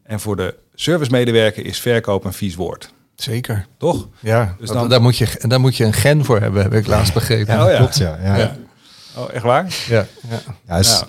[0.04, 3.65] En voor de servicemedewerker is verkoop een vies woord, Zeker.
[3.77, 4.08] toch?
[4.19, 6.88] Ja, Dus dan- daar, moet je, daar moet je een gen voor hebben, heb ik
[6.88, 7.54] laatst begrepen.
[7.56, 7.77] Ja, Oh ja.
[7.77, 8.17] klopt ja.
[8.23, 8.38] ja.
[8.38, 8.56] Ja.
[9.17, 9.65] Oh, echt waar?
[9.88, 10.39] Ja, ja.
[10.67, 11.04] Ja, is-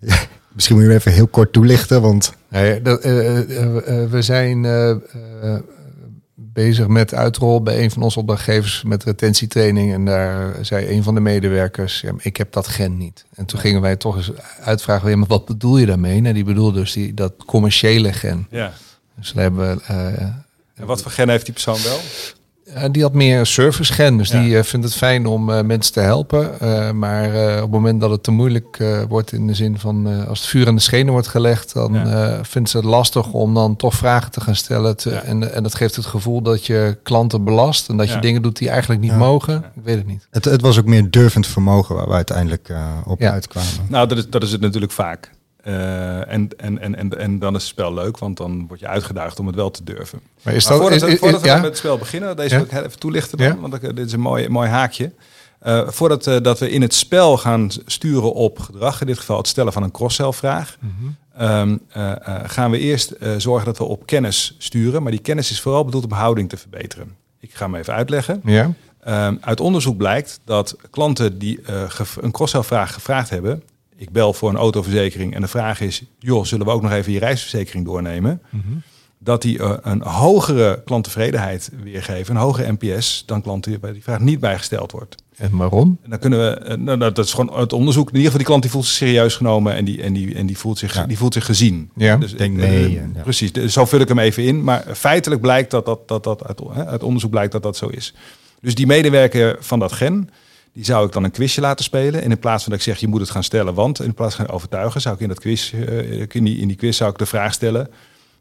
[0.00, 0.14] Ja.
[0.56, 4.22] Misschien moet je hem even heel kort toelichten, want Nee, dat, eh, eh, eh, we
[4.22, 4.64] zijn
[6.34, 9.92] bezig met uitrol bij een van onze opdrachtgevers met retentietraining.
[9.92, 13.24] En daar zei een van de medewerkers, ja, ik heb dat gen niet.
[13.34, 16.20] En toen gingen wij toch eens uitvragen, ja, maar wat bedoel je daarmee?
[16.20, 18.46] Nou, die bedoelde dus die, dat commerciële gen.
[18.50, 18.72] Ja.
[19.18, 19.82] Dus daar hebben we...
[19.82, 20.22] eh,
[20.74, 21.98] En wat voor gen heeft die persoon wel?
[22.74, 24.40] Uh, die had meer service gen, dus Ja.
[24.40, 26.50] die uh, vindt het fijn om uh, mensen te helpen.
[26.62, 30.40] Uh, maar op het moment dat het te moeilijk wordt in de zin van als
[30.40, 32.44] het vuur aan de schenen wordt gelegd, dan Ja.
[32.44, 34.96] vindt ze het lastig om dan toch vragen te gaan stellen.
[34.96, 35.22] Te, Ja.
[35.22, 38.14] en, en dat geeft het gevoel dat je klanten belast en dat Ja.
[38.14, 39.16] je dingen doet die eigenlijk niet Ja.
[39.16, 39.56] mogen.
[39.76, 40.26] Ik weet het niet.
[40.30, 43.30] het, het was ook meer durvend vermogen waar we uiteindelijk uh, op Ja.
[43.32, 43.70] uitkwamen.
[43.88, 45.30] Nou, dat is, dat is het natuurlijk vaak.
[45.66, 48.86] Uh, en, en, en, en, en dan is het spel leuk, want dan word je
[48.86, 50.20] uitgedaagd om het wel te durven.
[50.42, 53.60] Maar is dat, voordat we, met het spel beginnen, deze wil ik even toelichten dan,
[53.60, 55.12] want ik, dit is een mooi, mooi haakje.
[55.66, 59.36] Uh, voordat uh, dat we in het spel gaan sturen op gedrag, in dit geval
[59.36, 61.42] het stellen van een cross-sell-vraag, Mhm.
[61.60, 62.12] um, uh,
[62.46, 65.02] gaan we eerst zorgen dat we op kennis sturen.
[65.02, 67.16] Maar die kennis is vooral bedoeld om houding te verbeteren.
[67.40, 68.40] Ik ga hem even uitleggen.
[68.44, 68.72] Ja?
[69.28, 71.60] Um, uit onderzoek blijkt dat klanten die
[72.20, 73.62] een cross-sell-vraag gevraagd hebben,
[73.96, 77.12] ik bel voor een autoverzekering en de vraag is, joh, zullen we ook nog even
[77.12, 78.42] je reisverzekering doornemen?
[78.50, 78.62] Mhm.
[79.18, 84.20] dat die eh, een hogere klanttevredenheid weergeven, een hogere NPS, dan klanten bij die vraag
[84.20, 85.14] niet bijgesteld wordt.
[85.36, 85.98] En waarom?
[86.02, 88.08] En dan kunnen we, eh, nou, dat is gewoon het onderzoek.
[88.08, 90.46] In ieder geval, die klant die voelt zich serieus genomen en die, en die, en
[90.46, 91.06] die, voelt, zich, Ja.
[91.06, 91.90] die voelt zich gezien.
[91.96, 92.16] Ja.
[92.16, 93.22] Dus, Denk eh, mee ja.
[93.22, 94.64] Precies, dus zo vul ik hem even in.
[94.64, 98.14] Maar feitelijk blijkt dat dat, dat, dat uit, uit onderzoek blijkt dat dat zo is.
[98.60, 100.30] Dus die medewerker van dat gen,
[100.76, 102.22] die zou ik dan een quizje laten spelen.
[102.22, 104.34] En in plaats van dat ik zeg, je moet het gaan stellen, want in plaats
[104.34, 107.10] van gaan overtuigen, zou ik in dat quiz, eh, in, die, in die quiz zou
[107.10, 107.90] ik de vraag stellen,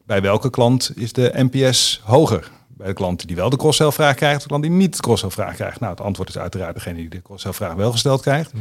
[0.05, 2.51] bij welke klant is de NPS hoger?
[2.67, 5.01] Bij de klant die wel de cross-sell vraag krijgt, of de klant die niet de
[5.01, 5.79] cross-sell vraag krijgt.
[5.79, 8.51] Nou, het antwoord is uiteraard degene die de cross-sell vraag wel gesteld krijgt.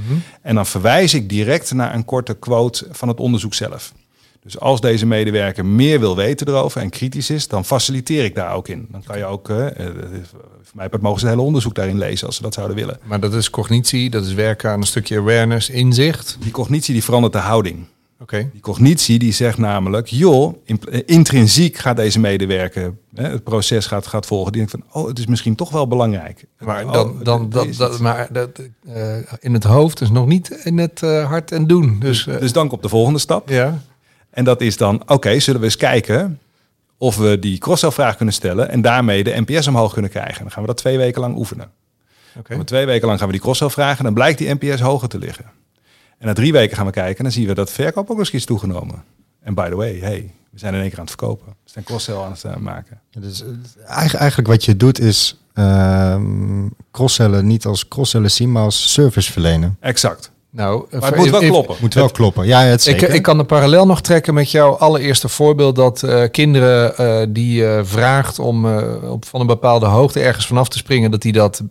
[0.43, 3.93] En dan verwijs ik direct naar een korte quote van het onderzoek zelf.
[4.45, 8.55] Dus als deze medewerker meer wil weten erover en kritisch is, dan faciliteer ik daar
[8.55, 8.89] ook in.
[8.91, 9.95] Dan kan je ook, eh, eh,
[10.63, 12.99] voor mij mogen ze het hele onderzoek daarin lezen als ze dat zouden willen.
[13.03, 16.37] Maar dat is cognitie, dat is werken aan een stukje awareness, inzicht.
[16.41, 17.85] Die cognitie die verandert de houding.
[18.21, 18.49] Oké.
[18.53, 24.07] Die cognitie die zegt namelijk, joh, eh, intrinsiek gaat deze medewerker hè, het proces gaat,
[24.07, 24.53] gaat volgen.
[24.53, 26.45] Die denkt van, oh, het is misschien toch wel belangrijk.
[26.59, 28.61] Maar Oh, dan, dan, er dat, maar dat,
[29.41, 31.97] in het hoofd is nog niet in het hart en doen.
[32.01, 33.49] Dus, eh, Dus dan komt de volgende stap.
[33.49, 33.83] ja.
[34.35, 36.39] En dat is dan, oké, zullen we eens kijken
[36.99, 40.43] of we die cross vraag kunnen stellen en daarmee de NPS omhoog kunnen krijgen.
[40.43, 41.71] Dan gaan we dat twee weken lang oefenen.
[42.39, 42.57] Oké.
[42.57, 45.09] Maar twee weken lang gaan we die cross vragen en dan blijkt die NPS hoger
[45.09, 45.45] te liggen.
[46.19, 48.31] En na drie weken gaan we kijken en dan zien we dat verkoop ook eens
[48.31, 49.05] is toegenomen.
[49.41, 51.47] En by the way, hey, we zijn in één keer aan het verkopen.
[51.47, 53.01] We zijn cross aan het eh, maken.
[53.11, 53.49] Dus eh,
[53.87, 59.33] eigen- eigenlijk wat je doet is ehm crosscellen niet als crosscellen zien, maar als service
[59.33, 59.77] verlenen.
[59.81, 60.31] Exact.
[60.55, 61.77] Nou, Maar het moet wel kloppen.
[61.81, 62.47] Moet wel kloppen.
[62.47, 63.15] Ja, het Ik, zeker.
[63.15, 67.67] ik kan de parallel nog trekken met jouw allereerste voorbeeld dat eh, kinderen eh, die
[67.67, 71.33] eh, vraagt om eh, op van een bepaalde hoogte ergens vanaf te springen, dat die
[71.33, 71.63] dat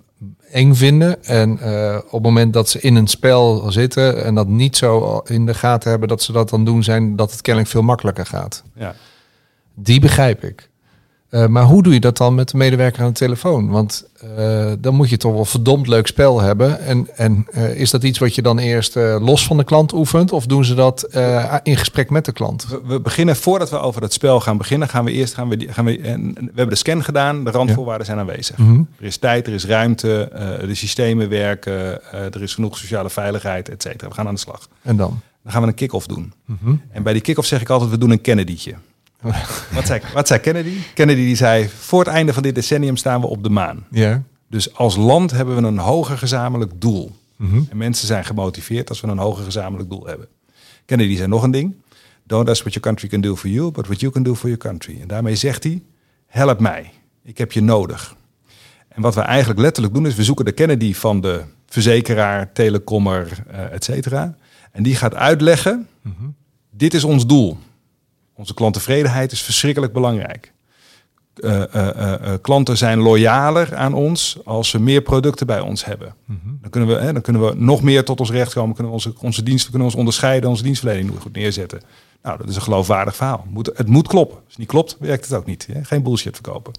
[0.52, 1.24] eng vinden.
[1.24, 5.22] En eh, op het moment dat ze in een spel zitten en dat niet zo
[5.26, 8.26] in de gaten hebben dat ze dat dan doen, zijn dat het kennelijk veel makkelijker
[8.26, 8.63] gaat.
[8.76, 8.96] Ja.
[9.76, 10.69] Die begrijp ik.
[11.34, 13.69] Eh, maar hoe doe je dat dan met de medewerker aan de telefoon?
[13.69, 14.06] Want
[14.38, 16.80] eh, dan moet je toch wel verdomd leuk spel hebben.
[16.80, 20.32] En, en eh, is dat iets wat je dan eerst los van de klant oefent?
[20.32, 21.04] Of doen ze dat
[21.63, 22.67] in gesprek met de klant?
[22.67, 25.58] We, we beginnen, voordat we over dat spel gaan beginnen, gaan we eerst gaan we,
[25.58, 28.58] die- gaan we, en we hebben de scan gedaan, de randvoorwaarden zijn aanwezig.
[28.58, 28.82] Mhm.
[29.00, 30.30] Er is tijd, er is ruimte,
[30.67, 34.08] de systemen werken, er is genoeg sociale veiligheid, et cetera.
[34.10, 34.67] We gaan aan de slag.
[34.82, 35.19] En dan?
[35.43, 36.34] Dan gaan we een kick-off doen.
[36.46, 36.76] Mhm.
[36.91, 38.74] En bij die kick-off zeg ik altijd, we doen een Kennedy'tje.
[39.75, 40.77] wat, zei, wat zei Kennedy?
[40.93, 43.86] Kennedy die zei, voor het einde van dit decennium staan we op de maan.
[43.91, 44.23] Ja.
[44.49, 47.12] Dus als land hebben we een hoger gezamenlijk doel.
[47.36, 47.62] Mhm.
[47.69, 50.27] En mensen zijn gemotiveerd als we een hoger gezamenlijk doel hebben.
[50.86, 51.75] Kennedy zei nog een ding.
[52.23, 54.49] Don't ask what your country can do for you, but what you can do for
[54.49, 55.01] your country.
[55.01, 55.81] En daarmee zegt hij,
[56.27, 56.91] help mij.
[57.23, 58.15] Ik heb je nodig.
[58.88, 63.43] En wat we eigenlijk letterlijk doen is, we zoeken de Kennedy van de verzekeraar, telecommer,
[63.47, 64.36] eh et cetera.
[64.71, 65.88] En die gaat uitleggen,
[66.71, 67.57] dit is ons doel.
[68.34, 70.54] Onze klanttevredenheid is verschrikkelijk belangrijk.
[71.34, 76.15] Eh, eh, eh, klanten zijn loyaler aan ons als ze meer producten bij ons hebben.
[76.62, 78.76] Dan, kunnen we, hè, dan kunnen we nog meer tot ons recht komen.
[78.76, 81.82] Kunnen we onze, onze diensten kunnen ons onderscheiden, onze dienstverlening goed neerzetten.
[82.24, 83.46] Nou, dat is een geloofwaardig verhaal.
[83.50, 84.36] Moet, het moet kloppen.
[84.36, 85.67] Als het niet klopt, werkt het ook niet.
[85.72, 85.84] Hè?
[85.84, 86.74] Geen bullshit verkopen.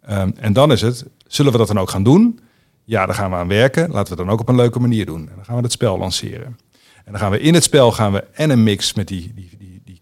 [0.00, 2.40] Ehm, en dan is het, zullen we dat dan ook gaan doen?
[2.84, 3.82] Ja, daar gaan we aan werken.
[3.82, 5.20] Laten we het dan ook op een leuke manier doen.
[5.28, 6.58] En dan gaan we het spel lanceren.
[7.04, 9.50] En dan gaan we in het spel gaan we en een mix met die, die,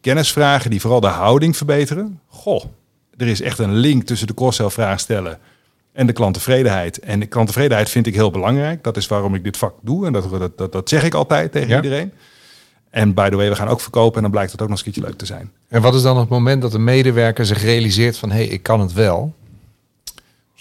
[0.00, 2.20] die, kennisvragen die vooral de houding verbeteren.
[2.26, 2.64] Goh,
[3.16, 5.38] er is echt een link tussen de cross-sell vraag stellen
[5.92, 6.98] en de klanttevredenheid.
[6.98, 8.84] En de klanttevredenheid vind ik heel belangrijk.
[8.84, 10.06] Dat is waarom ik dit vak doe.
[10.06, 11.76] En dat, dat, dat, dat zeg ik altijd tegen Ja.
[11.76, 12.12] iedereen.
[12.90, 14.86] En by the way, we gaan ook verkopen en dan blijkt het ook nog eens
[14.86, 15.52] een keertje leuk te zijn.
[15.68, 18.30] En wat is dan het moment dat de medewerker zich realiseert van...
[18.30, 19.34] hé, hey, ik kan het wel.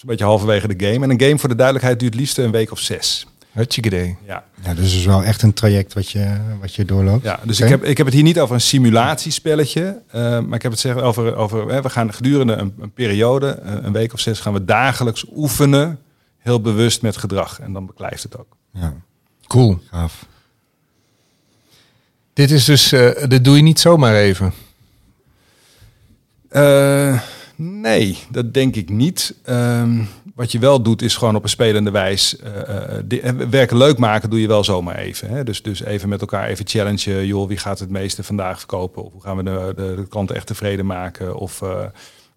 [0.02, 1.04] Een beetje halverwege de game.
[1.06, 3.28] En een game voor de duidelijkheid duurt liefst een week of zes.
[3.58, 4.16] Hartstikke idee.
[4.26, 7.24] Ja, Ja, dus het is wel echt een traject wat je, wat je doorloopt.
[7.24, 10.02] ja dus ik, heb, ik heb het hier niet over een simulatiespelletje.
[10.08, 13.48] eh, maar ik heb het zeggen over, over hè, we gaan gedurende een, een periode,
[13.50, 16.00] eh, een week of zes, gaan we dagelijks oefenen.
[16.38, 17.60] Heel bewust met gedrag.
[17.60, 18.56] En dan beklijft het ook.
[18.74, 18.94] Ja,
[19.48, 19.80] Cool.
[19.92, 20.26] gaaf.
[22.34, 24.54] Dit is dus, eh, dit doe je niet zomaar even.
[26.50, 27.20] Eh,
[27.58, 29.36] nee, dat denk ik niet.
[29.44, 30.04] Ehm,
[30.36, 34.42] wat je wel doet, is gewoon op een spelende wijs eh, werken leuk maken, doe
[34.42, 35.30] je wel zomaar even.
[35.30, 35.44] Hè?
[35.44, 37.26] Dus, dus even met elkaar even challengen.
[37.26, 39.04] Joh, wie gaat het meeste vandaag verkopen?
[39.04, 41.36] Of hoe gaan we de, de, klanten echt tevreden maken?
[41.36, 41.62] Of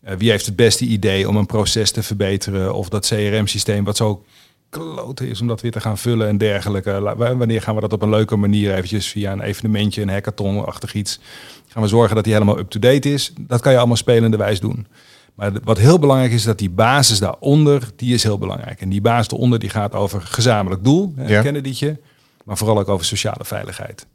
[0.00, 2.74] wie heeft het beste idee om een proces te verbeteren?
[2.74, 4.24] Of dat CRM-systeem wat zo
[4.70, 7.14] kloten is om dat weer te gaan vullen en dergelijke.
[7.16, 11.20] Wanneer gaan we dat op een leuke manier eventjes via een evenementje, een hackathon-achtig iets,
[11.68, 13.32] gaan we zorgen dat die helemaal up-to-date is.
[13.40, 14.86] Dat kan je allemaal spelende wijs doen.
[15.34, 18.80] Maar wat heel belangrijk is, dat die basis daaronder, die is heel belangrijk.
[18.80, 21.28] En die basis eronder, die gaat over gezamenlijk doel, Ja.
[21.28, 21.42] ja.
[21.42, 22.00] Kennedy'tje,
[22.44, 24.06] maar vooral ook over sociale veiligheid.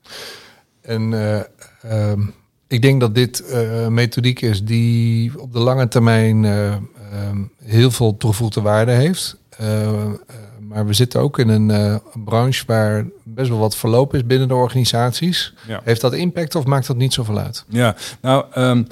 [0.82, 1.42] En eh,
[2.12, 2.22] ehm,
[2.68, 7.92] Ik denk dat dit een methodiek is die op de lange termijn eh, ehm, heel
[7.92, 9.38] veel toegevoegde waarde heeft.
[9.58, 10.14] Eh, eh,
[10.60, 14.48] maar we zitten ook in een eh, branche waar best wel wat verloop is binnen
[14.48, 15.54] de organisaties.
[15.68, 15.82] Ja.
[15.84, 17.66] Heeft dat impact of maakt dat niet zoveel uit?
[17.68, 18.84] Ja, nou, ehm,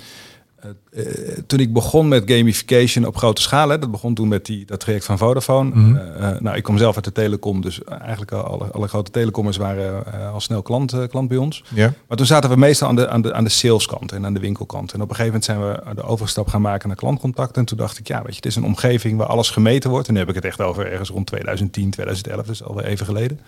[0.91, 1.03] eh,
[1.47, 4.79] toen ik begon met gamification op grote schaal, hè, dat begon toen met die, dat
[4.79, 5.69] traject van Vodafone.
[5.69, 5.95] Mhm.
[5.95, 9.11] Eh, eh, nou, ik kom zelf uit de telecom, dus eigenlijk al- alle, alle grote
[9.11, 11.63] telecommers waren al snel klant, klant bij ons.
[12.07, 14.39] Maar toen zaten we meestal aan de, aan de, aan de saleskant en aan de
[14.39, 14.93] winkelkant.
[14.93, 17.57] En op een gegeven moment zijn we de overstap gaan maken naar klantcontact.
[17.57, 20.07] En toen dacht ik, ja, weet je, het is een omgeving waar alles gemeten wordt.
[20.07, 23.39] En nu heb ik het echt over ergens rond 2010, 2011, dus alweer even geleden.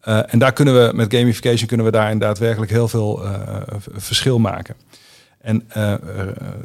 [0.00, 3.22] En daar kunnen we met gamification kunnen we daar daadwerkelijk heel veel
[3.96, 4.74] verschil maken.
[5.46, 5.98] En eh, eh,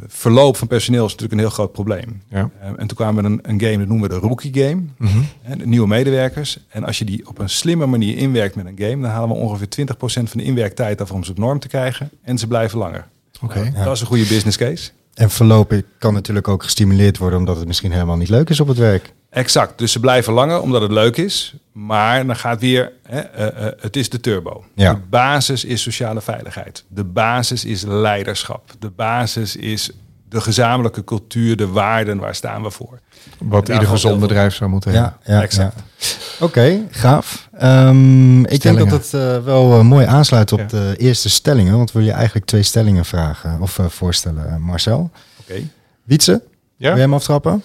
[0.08, 2.22] verloop van personeel is natuurlijk een heel groot probleem.
[2.30, 2.50] Ja.
[2.60, 4.82] Eh, en toen kwamen we een, een game, dat noemen we de rookie game.
[4.98, 5.22] Mhm.
[5.42, 6.60] Hè, de nieuwe medewerkers.
[6.70, 9.36] En als je die op een slimme manier inwerkt met een game, dan halen we
[9.36, 12.10] ongeveer 20% van de inwerktijd af om ze op norm te krijgen.
[12.24, 13.08] En ze blijven langer.
[13.42, 13.60] Oké.
[13.60, 13.84] Nou, Ja.
[13.84, 14.92] Dat is een goede business case.
[15.14, 18.68] En verloop kan natuurlijk ook gestimuleerd worden omdat het misschien helemaal niet leuk is op
[18.68, 19.14] het werk.
[19.32, 19.78] Exact.
[19.78, 21.54] Dus ze blijven langer omdat het leuk is.
[21.72, 24.64] Maar dan gaat weer, hè, eh, eh, het is de turbo.
[24.76, 24.94] Ja.
[24.94, 26.84] De basis is sociale veiligheid.
[26.88, 28.72] De basis is leiderschap.
[28.80, 29.92] De basis is
[30.30, 33.00] de gezamenlijke cultuur, de waarden, waar staan we voor.
[33.38, 35.14] Wat ieder gezond bedrijf zou moeten hebben.
[35.26, 35.76] Ja, ja, Exact.
[35.98, 36.46] ja.
[36.46, 37.50] Oké, gaaf.
[37.58, 40.66] Ehm, ik denk dat het eh, wel mooi aansluit op Ja.
[40.66, 41.78] de eerste stellingen.
[41.78, 45.12] Want willen je eigenlijk twee stellingen vragen of voorstellen, Marcel.
[45.40, 45.62] Oké.
[46.04, 46.32] Wietse,
[46.78, 47.64] wil jij hem aftrappen?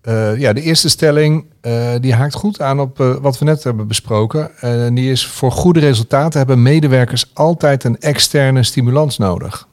[0.00, 3.64] Eh, ja, de eerste stelling eh, die haakt goed aan op eh, wat we net
[3.64, 4.58] hebben besproken.
[4.58, 9.68] En die is voor goede resultaten hebben medewerkers altijd een externe stimulans nodig.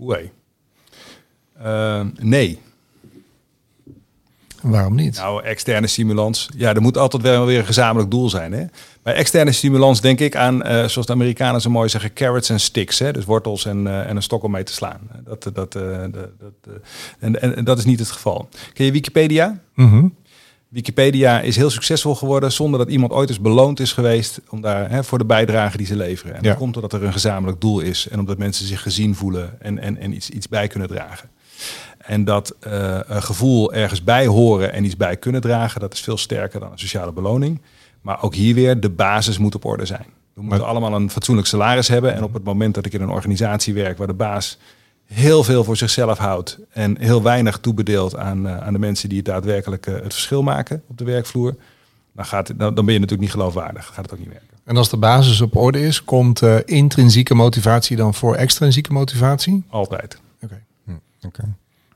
[0.00, 0.30] Oei.
[2.18, 2.58] Nee.
[4.62, 5.16] Waarom niet?
[5.16, 6.48] Nou, externe stimulans.
[6.56, 8.52] Ja, er moet altijd wel weer een gezamenlijk doel zijn.
[8.52, 8.64] Hè?
[9.02, 12.60] Bij externe stimulans denk ik aan, eh, zoals de Amerikanen zo mooi zeggen, carrots en
[12.60, 12.98] sticks.
[12.98, 13.12] Hè?
[13.12, 15.00] Dus wortels en, eh, en een stok om mee te slaan.
[15.24, 16.72] Dat, dat, eh, dat, dat, eh,
[17.18, 18.48] en, en, en dat is niet het geval.
[18.72, 19.60] Ken je Wikipedia?
[19.74, 20.06] Mhm.
[20.68, 24.90] Wikipedia is heel succesvol geworden zonder dat iemand ooit eens beloond is geweest om daar,
[24.90, 26.34] hè, voor de bijdrage die ze leveren.
[26.34, 26.48] En Ja.
[26.48, 29.78] dat komt doordat er een gezamenlijk doel is en omdat mensen zich gezien voelen en,
[29.78, 31.28] en, en iets, iets bij kunnen dragen.
[31.98, 36.16] En dat een gevoel ergens bij horen en iets bij kunnen dragen, dat is veel
[36.16, 37.60] sterker dan een sociale beloning.
[38.00, 40.04] Maar ook hier weer, de basis moet op orde zijn.
[40.34, 42.14] We moeten Maar- allemaal een fatsoenlijk salaris hebben.
[42.14, 44.58] En op het moment dat ik in een organisatie werk waar de baas
[45.06, 49.18] heel veel voor zichzelf houdt en heel weinig toebedeelt aan, eh, aan de mensen die
[49.18, 51.54] het daadwerkelijk eh, het verschil maken op de werkvloer,
[52.12, 53.84] dan, gaat het, dan, ben je natuurlijk niet geloofwaardig.
[53.84, 54.48] Dan gaat het ook niet werken.
[54.64, 59.64] En als de basis op orde is, komt eh, intrinsieke motivatie dan voor extrinsieke motivatie?
[59.68, 60.20] Altijd.
[60.42, 60.62] Oké.
[61.26, 61.42] Oké.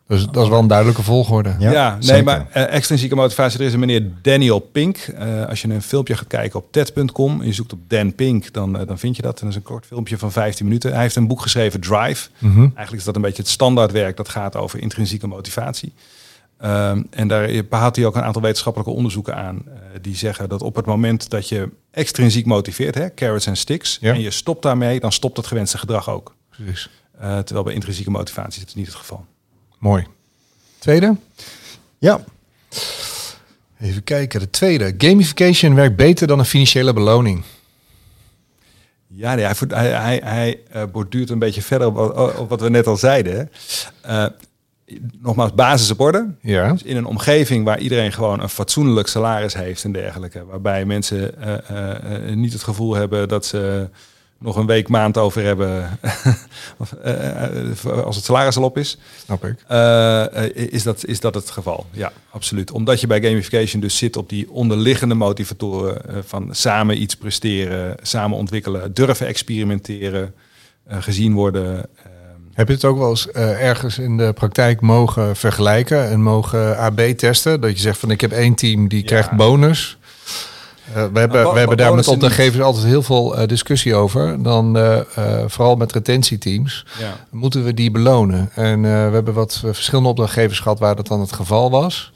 [0.08, 1.56] Dus dat is wel een duidelijke volgorde.
[1.58, 2.24] Ja, Ja, nee, zeker.
[2.24, 3.58] maar eh, extrinsieke motivatie.
[3.60, 4.96] Er is een meneer Daniel Pink.
[4.96, 8.52] Eh, als je een filmpje gaat kijken op TED.com en je zoekt op Dan Pink,
[8.52, 9.34] dan, eh, dan vind je dat.
[9.40, 10.92] En dat is een kort filmpje van 15 minuten.
[10.92, 12.28] Hij heeft een boek geschreven, Drive.
[12.38, 12.58] Mhm.
[12.60, 15.92] Eigenlijk is dat een beetje het standaardwerk dat gaat over intrinsieke motivatie.
[16.58, 19.62] Ehm, en daar haalt hij ook een aantal wetenschappelijke onderzoeken aan.
[19.66, 23.98] eh, die zeggen dat op het moment dat je extrinsiek motiveert, hè, carrots en sticks,
[24.00, 24.12] Ja.
[24.12, 26.34] en je stopt daarmee, dan stopt het gewenste gedrag ook.
[26.50, 26.90] Precies.
[27.18, 29.24] Eh, terwijl bij intrinsieke motivatie is dat niet het geval.
[29.84, 30.06] Mooi.
[30.78, 31.16] Tweede?
[31.98, 32.24] Ja,
[33.80, 34.40] Even kijken.
[34.40, 34.94] De tweede.
[34.98, 37.44] Gamification werkt beter dan een financiële beloning.
[39.06, 42.86] Ja, nee, hij, hij, eh, borduurt een beetje verder op, wat- op wat we net
[42.86, 43.50] al zeiden.
[44.02, 44.26] Eh,
[45.20, 46.34] nogmaals, basis op orde.
[46.40, 46.72] Ja.
[46.72, 50.44] Dus in een omgeving waar iedereen gewoon een fatsoenlijk salaris heeft en dergelijke.
[50.44, 53.88] Waarbij mensen eh, niet het gevoel hebben dat ze
[54.44, 55.98] nog een week maand over hebben
[56.78, 58.98] of, eh, eh, als het salaris al op is.
[59.24, 59.54] Snap ik.
[59.68, 61.86] Eh, eh, is, dat, is dat het geval?
[61.90, 62.70] Ja, absoluut.
[62.70, 67.96] Omdat je bij gamification dus zit op die onderliggende motivatoren eh, van samen iets presteren,
[68.02, 70.34] samen ontwikkelen, durven experimenteren,
[70.86, 71.76] eh, gezien worden.
[71.78, 72.10] eh,
[72.52, 76.78] Heb je het ook wel eens eh, ergens in de praktijk mogen vergelijken en mogen
[76.78, 77.60] AB testen?
[77.60, 79.06] Dat je zegt van ik heb één team die Ja.
[79.06, 79.98] krijgt bonus.
[80.88, 84.42] Eh, we hebben, we hebben daar met opdrachtgevers altijd heel veel eh, discussie over.
[84.42, 85.00] Dan eh,
[85.46, 86.86] vooral met retentieteams.
[86.98, 87.16] ja.
[87.30, 88.50] Moeten we die belonen?
[88.54, 92.12] En we hebben wat verschillende opdrachtgevers gehad waar dat dan het geval was.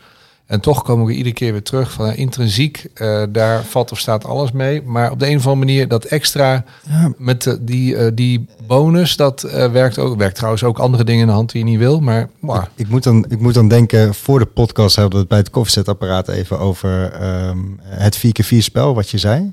[0.49, 3.99] En toch komen we iedere keer weer terug van eh, intrinsiek, eh, daar valt of
[3.99, 4.83] staat alles mee.
[4.83, 8.47] Maar op de een of andere manier dat extra ja met de- die, eh, die
[8.67, 10.19] bonus, dat eh, werkt ook.
[10.19, 12.01] Werkt trouwens ook andere dingen in de hand die je niet wil.
[12.01, 12.29] Maar
[12.75, 15.51] ik, moet dan, ik moet dan denken, voor de podcast hebben we het bij het
[15.51, 19.53] koffiezetapparaat even over ehm, het 4x4 spel, wat je zei.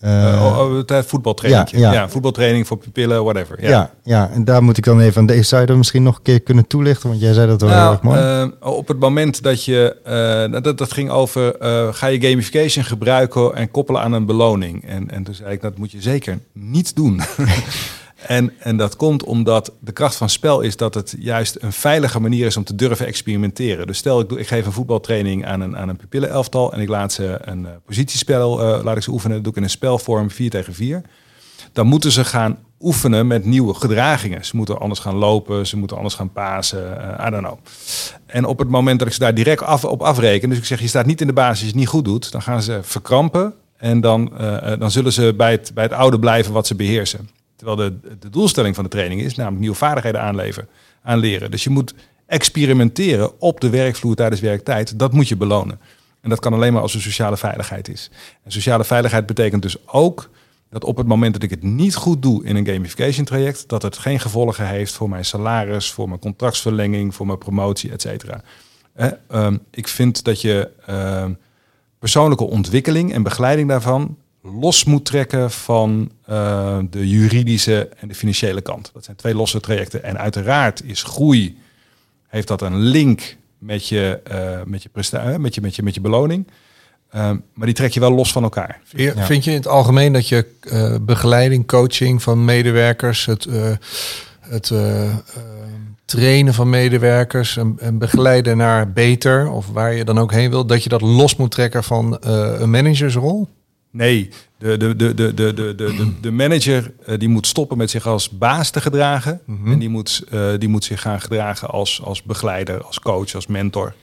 [0.00, 0.84] Ja.
[0.86, 1.70] Het voetbaltraining.
[1.70, 2.08] ja, Ja, ja.
[2.08, 3.62] voetbaltraining voor pupillen, whatever.
[3.68, 3.90] ja.
[4.02, 5.64] Ja, en daar moet ik dan even aan deze.
[5.64, 7.08] Dat misschien nog een keer kunnen toelichten?
[7.08, 8.20] Want jij zei dat wel heel erg mooi.
[8.20, 9.96] Nou, eh, op het moment dat je,
[10.62, 11.54] dat, dat ging over,
[11.94, 14.84] ga je gamification gebruiken en koppelen aan een beloning.
[14.88, 17.20] En, en toen zei ik, dat moet je zeker niet doen.
[18.26, 22.20] En, en dat komt omdat de kracht van spel is dat het juist een veilige
[22.20, 23.86] manier is om te durven experimenteren.
[23.86, 26.88] Dus stel, ik, doe, ik geef een voetbaltraining aan een, aan een pupillenelftal en ik
[26.88, 29.34] laat ze een uh, positiespel uh, laat ik ze oefenen.
[29.34, 31.02] Dat doe ik in een spelvorm 4 tegen 4.
[31.72, 34.44] Dan moeten ze gaan oefenen met nieuwe gedragingen.
[34.44, 37.58] Ze moeten anders gaan lopen, ze moeten anders gaan pasen, uh, I don't know.
[38.26, 40.80] En op het moment dat ik ze daar direct af, op afreken, dus ik zeg
[40.80, 43.54] je staat niet in de basis, je het niet goed doet, dan gaan ze verkrampen
[43.76, 44.32] en dan,
[44.78, 47.28] dan zullen ze bij bij het oude blijven wat ze beheersen.
[47.60, 50.68] Terwijl de, de doelstelling van de training is namelijk nieuwe vaardigheden aanleveren,
[51.02, 51.50] aanleren.
[51.50, 51.94] Dus je moet
[52.26, 54.98] experimenteren op de werkvloer tijdens werktijd.
[54.98, 55.80] Dat moet je belonen.
[56.20, 58.10] En dat kan alleen maar als er sociale veiligheid is.
[58.44, 60.30] En sociale veiligheid betekent dus ook
[60.70, 63.82] dat op het moment dat ik het niet goed doe in een gamification traject, dat
[63.82, 68.42] het geen gevolgen heeft voor mijn salaris, voor mijn contractsverlenging, voor mijn promotie, et cetera.
[68.92, 71.24] Eh, ik vind dat je uh,
[71.98, 78.60] persoonlijke ontwikkeling en begeleiding daarvan los moet trekken van uh, de juridische en de financiële
[78.60, 78.90] kant.
[78.94, 80.02] Dat zijn twee losse trajecten.
[80.02, 81.58] En uiteraard is groei,
[82.28, 85.94] heeft dat een link met je, uh, met je, presta met je, met je, met
[85.94, 86.46] je beloning.
[87.16, 88.80] Um, maar die trek je wel los van elkaar.
[88.84, 89.26] Ja.
[89.26, 93.46] Vind je in het algemeen dat je uh, begeleiding, coaching van medewerkers, het,
[94.40, 94.72] het
[96.04, 100.66] trainen van medewerkers en, en, begeleiden naar beter, of waar je dan ook heen wil,
[100.66, 103.48] dat je dat los moet trekken van een managersrol?
[103.90, 107.90] Nee, de, de, de, de, de, de, de, de manager uh, die moet stoppen met
[107.90, 109.40] zich als baas te gedragen.
[109.44, 109.72] Mm -hmm.
[109.72, 113.46] En die moet, uh, die moet zich gaan gedragen als, als begeleider, als coach, als
[113.46, 113.94] mentor.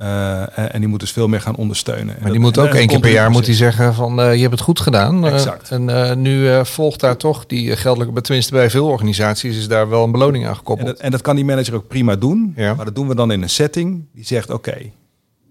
[0.00, 2.06] Uh, en die moet dus veel meer gaan ondersteunen.
[2.06, 4.52] Maar die dat, moet ook één keer per jaar moet hij zeggen van je hebt
[4.52, 5.26] het goed gedaan.
[5.26, 5.70] Exact.
[5.70, 10.10] en nu volgt daar toch die geldelijke, tenminste bij veel organisaties is daar wel een
[10.10, 10.88] beloning aan gekoppeld.
[10.88, 12.52] En dat, en dat kan die manager ook prima doen.
[12.56, 12.74] Ja.
[12.74, 14.92] Maar dat doen we dan in een setting die zegt oké, okay,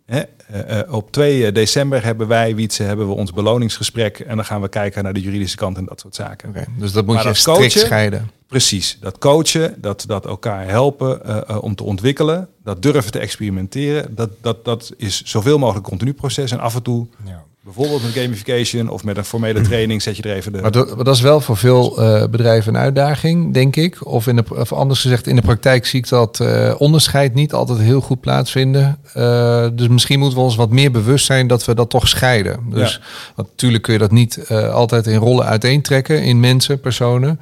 [0.08, 0.22] Hè,
[0.54, 4.20] uh, uh, op 2 december hebben wij, Wietse, hebben we ons beloningsgesprek.
[4.20, 6.50] En dan gaan we kijken naar de juridische kant en dat soort zaken.
[6.50, 8.32] Okay, dus dat moet maar je dat strikt coachen, scheiden.
[8.48, 12.50] Precies, dat coachen, dat, dat elkaar helpen uh, om te ontwikkelen.
[12.64, 14.16] Dat durven te experimenteren.
[14.16, 16.52] Dat, dat, dat is zoveel mogelijk een continu proces.
[16.52, 17.44] En af en toe ja.
[17.68, 20.62] Bijvoorbeeld met gamification of met een formele training zet je er even de.
[20.62, 24.06] Maar dat, is wel voor veel uh, bedrijven een uitdaging, denk ik.
[24.06, 27.54] Of, in de, of anders gezegd, in de praktijk zie ik dat uh, onderscheid niet
[27.54, 28.98] altijd heel goed plaatsvinden.
[29.18, 32.60] Uh, dus misschien moeten we ons wat meer bewust zijn dat we dat toch scheiden.
[32.70, 33.34] Dus ja.
[33.36, 37.40] natuurlijk kun je dat niet altijd in rollen uiteentrekken in mensen, personen.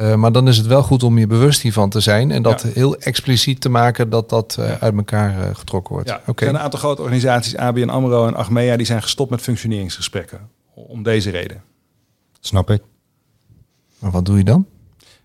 [0.00, 2.62] Uh, maar dan is het wel goed om je bewust hiervan te zijn en dat
[2.62, 2.68] ja.
[2.68, 4.78] heel expliciet te maken dat dat uh, ja.
[4.80, 6.08] uit elkaar uh, getrokken wordt.
[6.08, 6.14] Ja.
[6.14, 6.32] Okay.
[6.34, 10.48] Er zijn een aantal grote organisaties, ABN AMRO en Achmea, die zijn gestopt met functioneringsgesprekken.
[10.74, 11.62] Om deze reden.
[12.40, 12.82] Snap ik.
[13.98, 14.66] Maar wat doe je dan?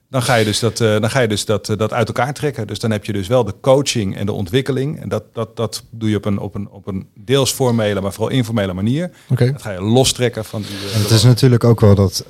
[0.10, 2.34] Dan ga je dus, dat, uh, dan ga je dus dat, uh, dat uit elkaar
[2.34, 2.68] trekken.
[2.68, 5.02] Dus dan heb je dus wel de coaching en de ontwikkeling.
[5.02, 8.14] En dat, dat, dat doe je op een, op, een, op een deels formele, maar
[8.14, 9.12] vooral informele manier.
[9.30, 9.52] Okay.
[9.52, 10.90] Dat ga je lostrekken van die.
[10.90, 12.24] Uh, het is natuurlijk ook wel dat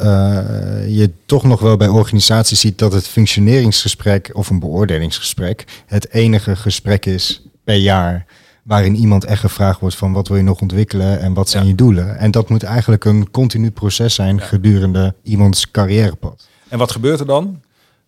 [0.88, 6.56] je toch nog wel bij organisaties ziet dat het functioneringsgesprek of een beoordelingsgesprek het enige
[6.56, 8.26] gesprek is per jaar
[8.66, 11.70] waarin iemand echt gevraagd wordt van wat wil je nog ontwikkelen en wat zijn ja.
[11.70, 12.18] je doelen.
[12.18, 14.44] En dat moet eigenlijk een continu proces zijn ja.
[14.44, 16.48] gedurende iemands carrièrepad.
[16.68, 17.62] En wat gebeurt er dan?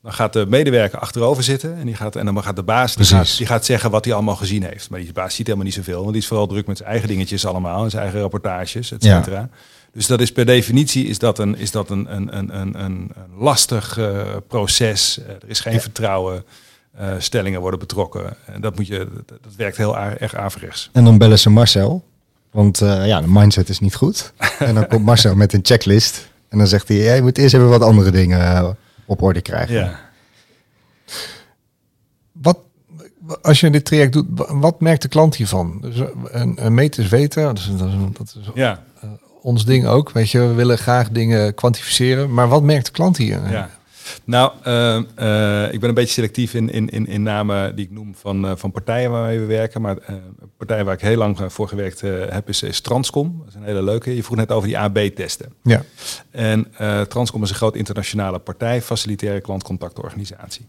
[0.08, 3.06] Dan gaat de medewerker achterover zitten en, die gaat, en dan gaat de baas die
[3.06, 4.90] gaat, die gaat, zeggen wat hij allemaal gezien heeft.
[4.90, 7.08] Maar die baas ziet helemaal niet zoveel, want die is vooral druk met zijn eigen
[7.08, 9.40] dingetjes allemaal, en zijn eigen rapportages, et cetera.
[9.40, 9.50] Ja.
[9.94, 13.12] Dus dat is per definitie is dat een, is dat een, een, een, een, een
[13.38, 15.20] lastig uh, proces.
[15.20, 15.80] Uh, er is geen ja.
[15.80, 16.46] vertrouwen.
[17.00, 18.36] Uh, stellingen worden betrokken.
[18.46, 20.90] En dat, moet je, dat, dat werkt heel erg averechts.
[20.94, 22.04] En dan bellen ze Marcel,
[22.52, 24.34] want ja, de mindset is niet goed.
[24.60, 26.30] en dan komt Marcel met een checklist.
[26.50, 28.78] En dan zegt hij, ja, je moet eerst even wat andere dingen
[29.08, 29.76] op orde krijgen.
[29.76, 30.00] Ja.
[32.32, 32.60] Wat,
[33.42, 35.78] als je dit traject doet, wat merkt de klant hiervan?
[35.82, 38.84] Dus een, een meet is weten, dat is, dat is, dat is ja.
[39.04, 39.10] uh,
[39.42, 40.12] ons ding ook.
[40.12, 42.34] Weet je, we willen graag dingen kwantificeren.
[42.34, 43.50] Maar wat merkt de klant hier?
[43.50, 43.70] Ja.
[44.24, 47.92] Nou, uh, uh, ik ben een beetje selectief in, in, in, in namen die ik
[47.92, 49.82] noem van, uh, van partijen waarmee we werken.
[49.82, 53.38] Maar een partij waar ik heel lang voor gewerkt heb is, is, Transcom.
[53.40, 54.16] Dat is een hele leuke.
[54.16, 55.54] Je vroeg net over die AB-testen.
[55.64, 55.84] Ja.
[56.32, 56.68] En
[57.08, 60.68] Transcom is een groot internationale partij, facilitaire klantcontactorganisatie.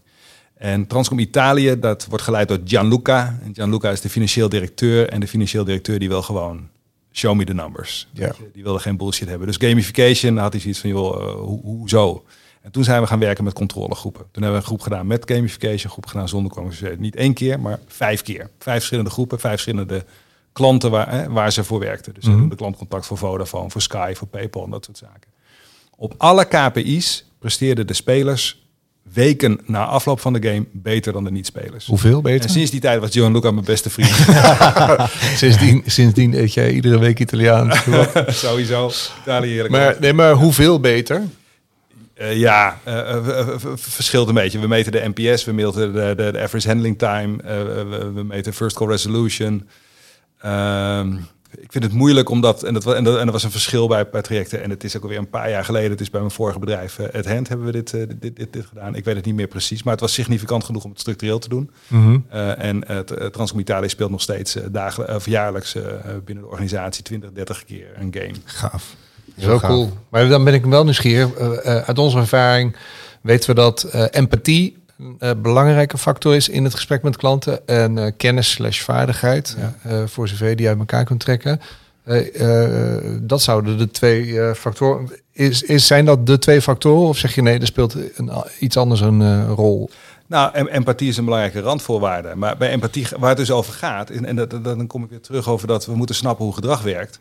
[0.59, 3.39] En Transcom Italië, dat wordt geleid door Gianluca.
[3.43, 5.09] En Gianluca is de financieel directeur.
[5.09, 6.69] En de financieel directeur die wil gewoon
[7.11, 8.07] show me the numbers.
[8.13, 8.31] Ja.
[8.53, 9.47] Die wilde geen bullshit hebben.
[9.47, 12.23] Dus gamification had hij zoiets van, joh, ho hoezo?
[12.61, 14.21] En toen zijn we gaan werken met controlegroepen.
[14.31, 17.01] Toen hebben we een groep gedaan met gamification, een groep gedaan zonder gamification.
[17.01, 18.49] Niet één keer, maar vijf keer.
[18.59, 20.05] Vijf verschillende groepen, vijf verschillende
[20.53, 22.13] klanten waar, hè, waar ze voor werkten.
[22.13, 22.49] Dus mm -hmm.
[22.49, 25.31] de klantcontact voor Vodafone, voor Sky, voor PayPal en dat soort zaken.
[25.95, 28.67] Op alle KPI's presteerden de spelers
[29.13, 31.85] weken na afloop van de game beter dan de niet-spelers.
[31.85, 32.45] Hoeveel beter?
[32.45, 34.15] En sinds die tijd was Johan Luca mijn beste vriend.
[35.41, 37.83] sindsdien, sindsdien eet jij iedere week Italiaans.
[38.27, 38.91] Sowieso.
[39.21, 39.65] Italië.
[39.69, 41.23] Maar, nee, maar hoeveel beter?
[42.19, 44.59] Eh, ja, eh, eh, verschilt een beetje.
[44.59, 48.53] We meten de NPS, we meten de, de, de average handling time, we, we meten
[48.53, 49.67] first call resolution.
[50.39, 51.13] Ehm,
[51.59, 54.09] ik vind het moeilijk omdat, en dat, en dat, en dat was een verschil bij,
[54.09, 54.63] bij trajecten.
[54.63, 55.91] En het is ook alweer een paar jaar geleden.
[55.91, 58.95] Het is bij mijn vorige bedrijf, het Hand, hebben we dit, dit, dit, dit gedaan.
[58.95, 61.49] Ik weet het niet meer precies, maar het was significant genoeg om het structureel te
[61.49, 61.71] doen.
[62.29, 65.73] Eh, en het uh, Transcomitali speelt nog steeds dagelijks of jaarlijks
[66.25, 68.35] binnen de organisatie 20, 30 keer een game.
[68.43, 68.95] Gaaf.
[69.39, 69.89] Zo cool.
[70.09, 71.33] Maar dan ben ik wel nieuwsgierig.
[71.33, 72.75] Eh, eh, uit onze ervaring
[73.21, 74.77] weten we dat eh, empathie
[75.19, 77.67] een belangrijke factor is in het gesprek met klanten.
[77.67, 81.59] En kennis slash vaardigheid, eh, voor zover die uit elkaar kunt trekken.
[83.21, 85.09] Dat zouden de twee factoren...
[85.31, 87.07] Is, is, zijn dat de twee factoren?
[87.07, 89.89] Of zeg je nee, er speelt een, iets anders een rol?
[90.27, 92.35] Nou, em- empathie is een belangrijke randvoorwaarde.
[92.35, 95.09] Maar bij empathie, waar het dus over gaat, en, en dat, dat- dan kom ik
[95.09, 97.17] weer terug over dat we moeten snappen hoe gedrag werkt.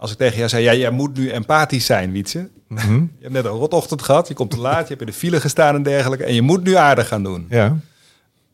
[0.00, 2.48] Als ik tegen jou zei, ja, jij moet nu empathisch zijn, Wietse.
[2.68, 2.94] Mhm.
[2.94, 5.40] Je hebt net een rotochtend gehad, je komt te laat, je hebt in de file
[5.40, 6.24] gestaan en dergelijke.
[6.24, 7.46] En je moet nu aardig gaan doen.
[7.50, 7.76] Ja.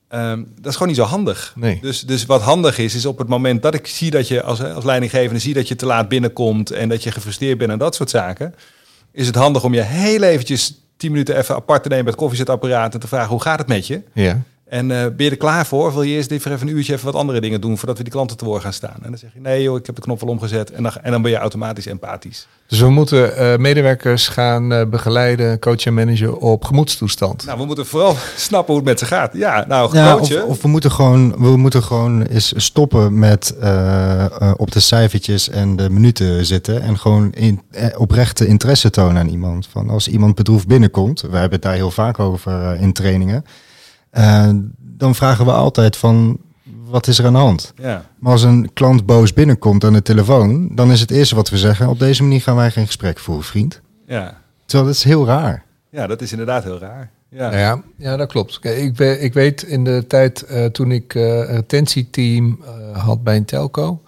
[0.09, 1.53] Ehm, dat is gewoon niet zo handig.
[1.57, 1.79] Nee.
[1.81, 4.63] Dus, dus wat handig is, is op het moment dat ik zie dat je als,
[4.63, 7.95] als leidinggevende zie dat je te laat binnenkomt en dat je gefrustreerd bent en dat
[7.95, 8.55] soort zaken,
[9.13, 12.23] is het handig om je heel eventjes tien minuten even apart te nemen met het
[12.23, 14.03] koffiezetapparaat en te vragen hoe gaat het met je?
[14.13, 14.43] Ja.
[14.69, 15.87] En eh, ben je er klaar voor?
[15.87, 18.03] Of wil je eerst even even een uurtje even wat andere dingen doen voordat we
[18.03, 18.97] die klanten te woord gaan staan?
[19.03, 21.11] En dan zeg je nee joh, ik heb de knop al omgezet en dan, en
[21.11, 22.47] dan ben je automatisch empathisch.
[22.67, 27.45] Dus we moeten eh, medewerkers gaan eh, begeleiden, coachen en managen op gemoedstoestand.
[27.47, 29.33] Nou, we moeten vooral snappen hoe het met ze gaat.
[29.35, 30.47] Ja, nou, Ja, of, coachen.
[30.47, 35.49] of we moeten gewoon, we moeten gewoon eens stoppen met eh, eh, op de cijfertjes
[35.49, 37.63] en de minuten zitten en gewoon in,
[37.97, 39.67] oprechte interesse tonen aan iemand.
[39.71, 43.45] Van als iemand bedroefd binnenkomt, we hebben het daar heel vaak over in trainingen,
[44.17, 46.39] eh, dan vragen we altijd van
[46.85, 47.73] wat is er aan de hand?
[47.77, 48.05] ja.
[48.19, 51.59] Maar als een klant boos binnenkomt aan de telefoon, dan is het eerste wat we
[51.59, 53.81] zeggen: op deze manier gaan wij geen gesprek voeren, vriend.
[54.07, 54.41] Ja.
[54.65, 55.65] Terwijl dat is heel raar.
[55.91, 57.11] ja, dat is inderdaad heel raar.
[57.29, 57.51] Ja.
[57.53, 58.59] Ja, ja, ja dat klopt.
[58.59, 63.05] Kijk, ik, ben, ik weet in de tijd eh, toen ik eh, een retentieteam eh,
[63.05, 64.03] had bij een telco.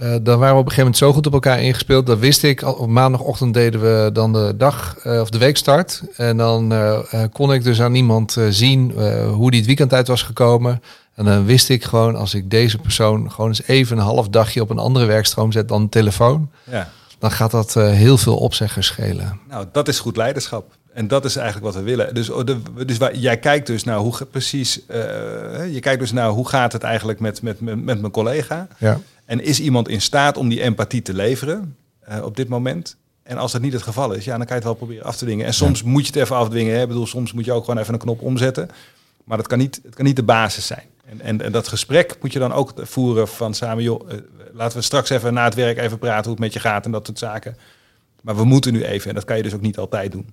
[0.00, 2.06] Eh, dan waren we op een gegeven moment zo goed op elkaar ingespeeld.
[2.06, 2.62] Dat wist ik.
[2.62, 6.02] Op maandagochtend deden we dan de dag eh, of de weekstart.
[6.16, 8.90] En dan eh, kon ik dus aan iemand eh, zien
[9.28, 10.82] hoe die het weekend uit was gekomen.
[11.14, 14.60] En dan wist ik gewoon, als ik deze persoon gewoon eens even een half dagje
[14.60, 16.50] op een andere werkstroom zet dan de telefoon.
[16.64, 16.88] ja.
[17.18, 19.40] Dan gaat dat heel veel opzeggers schelen.
[19.48, 20.76] Nou, dat is goed leiderschap.
[20.94, 22.14] En dat is eigenlijk wat we willen.
[22.14, 24.80] Dus, oh, de, dus waar, jij kijkt dus naar hoe precies.
[25.70, 28.68] je kijkt dus naar hoe gaat het eigenlijk met, met, met, met mijn collega.
[28.78, 29.00] Ja.
[29.30, 32.96] En is iemand in staat om die empathie te leveren eh, op dit moment?
[33.22, 35.16] En als dat niet het geval is, ja, dan kan je het wel proberen af
[35.16, 35.46] te dwingen.
[35.46, 36.74] En soms moet je het even afdwingen.
[36.74, 36.82] Hè?
[36.82, 38.68] Ik bedoel, soms moet je ook gewoon even een knop omzetten.
[39.24, 40.86] Maar dat kan niet, het kan niet de basis zijn.
[41.04, 44.18] En, en, en dat gesprek moet je dan ook voeren van samen, joh, eh,
[44.52, 46.90] laten we straks even na het werk even praten hoe het met je gaat en
[46.90, 47.56] dat soort zaken.
[48.20, 50.32] Maar we moeten nu even, en dat kan je dus ook niet altijd doen.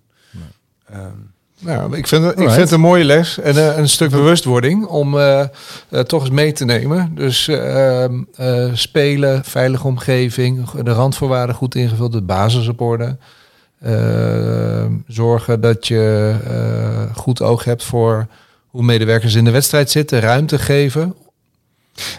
[0.86, 1.12] Ehm,
[1.60, 4.86] Nou, ik vind, het, ik vind het een mooie les en eh, een stuk bewustwording
[4.86, 5.48] om eh, eh,
[6.00, 7.12] toch eens mee te nemen.
[7.16, 8.12] Dus eh, eh,
[8.74, 13.18] spelen, veilige omgeving, de randvoorwaarden goed ingevuld, de basis op orde.
[13.80, 16.36] Eh, zorgen dat je
[17.16, 18.28] goed oog hebt voor
[18.68, 21.16] hoe medewerkers in de wedstrijd zitten, ruimte geven.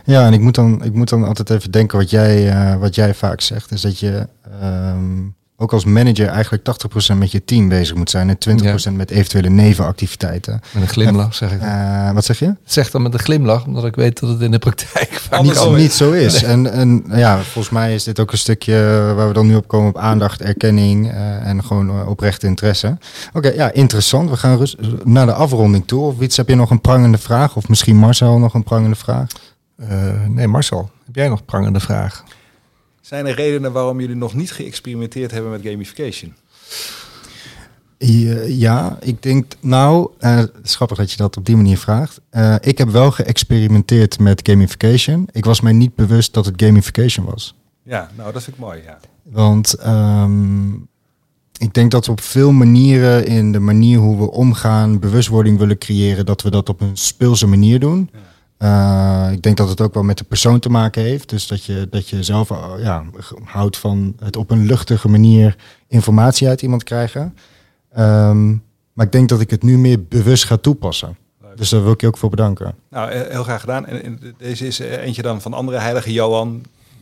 [0.04, 3.14] Ja, en ik moet dan, ik moet dan altijd even denken wat jij, wat jij
[3.14, 3.70] vaak zegt.
[3.70, 4.26] Is dat je
[4.60, 5.26] ehm,
[5.60, 6.62] ook als manager eigenlijk
[7.12, 8.28] 80% met je team bezig moet zijn.
[8.28, 10.60] En 20% met eventuele nevenactiviteiten.
[10.72, 11.60] Met een glimlach zeg ik.
[11.60, 12.54] Eh, wat zeg je?
[12.64, 15.56] Zeg dan met een glimlach, omdat ik weet dat het in de praktijk vaak niet
[15.56, 15.82] zo niet, is.
[15.82, 16.42] niet zo is.
[16.42, 19.68] En, en ja, volgens mij is dit ook een stukje waar we dan nu op
[19.68, 22.98] komen op aandacht, erkenning eh, en gewoon eh, oprechte interesse.
[23.32, 24.30] Oké, ja, interessant.
[24.30, 26.06] We gaan rust, naar de afronding toe.
[26.06, 27.56] Of iets, heb je nog een prangende vraag?
[27.56, 29.26] Of misschien Marcel nog een prangende vraag?
[29.76, 29.88] Eh,
[30.28, 32.24] nee, Marcel, heb jij nog prangende vraag?
[33.08, 36.34] Zijn er redenen waarom jullie nog niet geëxperimenteerd hebben met gamification?
[38.46, 42.20] Ja, ik denk, nou, het is grappig dat je dat op die manier vraagt.
[42.30, 45.28] Eh, ik heb wel geëxperimenteerd met gamification.
[45.32, 47.54] Ik was mij niet bewust dat het gamification was.
[47.82, 48.82] Ja, nou dat vind ik mooi.
[48.84, 48.98] Ja.
[49.22, 50.72] Want ehm,
[51.58, 55.78] ik denk dat we op veel manieren in de manier hoe we omgaan, bewustwording willen
[55.78, 58.10] creëren, dat we dat op een speelse manier doen.
[58.58, 61.28] Eh, ik denk dat het ook wel met de persoon te maken heeft.
[61.28, 63.04] Dus dat je, dat je zelf eh, ja,
[63.44, 65.56] houdt van het op een luchtige manier
[65.88, 67.36] informatie uit iemand krijgen.
[67.92, 68.48] Ehm,
[68.92, 71.16] maar ik denk dat ik het nu meer bewust ga toepassen.
[71.54, 72.74] Dus daar wil ik je ook voor bedanken.
[72.90, 73.86] Nou, heel graag gedaan.
[73.86, 76.52] En, deze is eh, eentje dan van andere heilige Johan.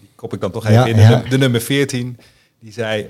[0.00, 0.96] Die kop ik dan toch even Ja, in.
[0.96, 1.22] De, ja.
[1.28, 2.18] de nummer 14.
[2.60, 3.06] Die zei,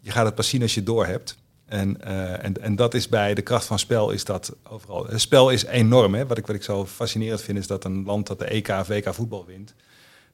[0.00, 1.36] je gaat het pas zien als je het door hebt.
[1.74, 5.06] En, eh, en, en dat is bij de kracht van spel is dat overal.
[5.06, 6.14] Het spel is enorm.
[6.14, 6.26] Hè?
[6.26, 8.86] Wat, ik, wat ik zo fascinerend vind is dat een land dat de EK of
[8.86, 9.74] WK voetbal wint.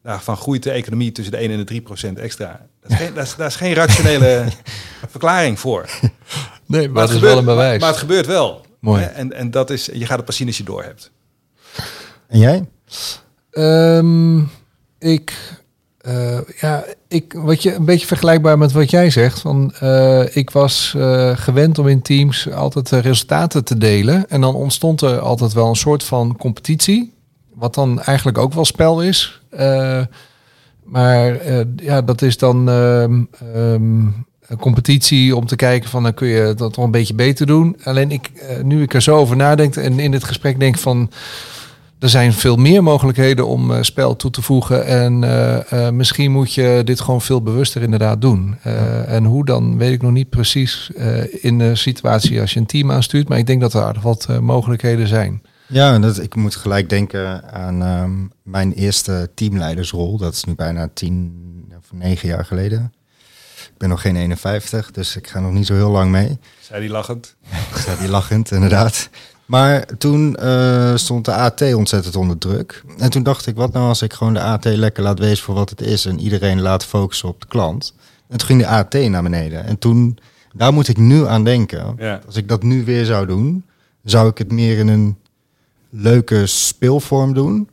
[0.03, 2.67] Daarvan groeit de economie tussen de 1 en de 3 procent extra.
[2.83, 4.45] Dat is geen, dat is, daar is geen rationele
[5.11, 5.89] verklaring voor.
[6.67, 7.71] Nee, maar, Maar het is gebeurt- wel een bewijs.
[7.71, 8.67] Maar, maar het gebeurt wel.
[8.81, 9.03] Mooi.
[9.03, 9.09] Hè?
[9.09, 11.11] En, en dat is, je gaat het pas zien als je door hebt.
[12.29, 12.69] En jij?
[13.51, 14.39] Ehm,
[14.99, 15.33] ik,
[16.01, 19.41] eh, ja, ik, wat je een beetje vergelijkbaar met wat jij zegt.
[19.41, 24.29] Van, eh, ik was eh, gewend om in teams altijd resultaten te delen.
[24.29, 27.15] En dan ontstond er altijd wel een soort van competitie.
[27.55, 29.41] Wat dan eigenlijk ook wel spel is.
[30.85, 33.23] Maar ja, dat is dan ehm,
[33.55, 34.03] ehm,
[34.47, 37.77] een competitie om te kijken van dan kun je dat nog een beetje beter doen.
[37.83, 38.31] Alleen ik,
[38.63, 41.11] nu ik er zo over nadenk en in dit gesprek denk van
[42.01, 44.87] er zijn veel meer mogelijkheden om eh, spel toe te voegen.
[44.87, 48.57] En eh, eh, misschien moet je dit gewoon veel bewuster inderdaad doen.
[48.63, 52.61] Eh, En hoe dan, weet ik nog niet precies eh, in de situatie als je
[52.61, 53.29] een team aanstuurt.
[53.29, 55.43] Maar ik denk dat er aardig wat eh, mogelijkheden zijn.
[55.67, 58.11] Ja, dat, ik moet gelijk denken aan ehm,
[58.43, 60.17] mijn eerste teamleidersrol.
[60.17, 61.33] Dat is nu bijna tien
[61.79, 62.93] of negen jaar geleden.
[63.57, 66.39] Ik ben nog geen 51, dus ik ga nog niet zo heel lang mee.
[66.61, 67.37] Zei die lachend.
[67.83, 69.09] Staat die lachend, inderdaad.
[69.51, 72.85] Maar toen eh, stond de AT ontzettend onder druk.
[72.99, 75.55] En toen dacht ik, wat nou als ik gewoon de AT lekker laat wezen voor
[75.55, 76.07] wat het is...
[76.07, 77.95] en iedereen laat focussen op de klant.
[78.29, 79.65] En toen ging de AT naar beneden.
[79.65, 80.19] En toen,
[80.53, 81.95] daar moet ik nu aan denken.
[81.99, 82.21] Ja.
[82.27, 83.65] Als ik dat nu weer zou doen,
[84.05, 85.19] zou ik het meer in een
[85.89, 87.69] leuke speelvorm doen.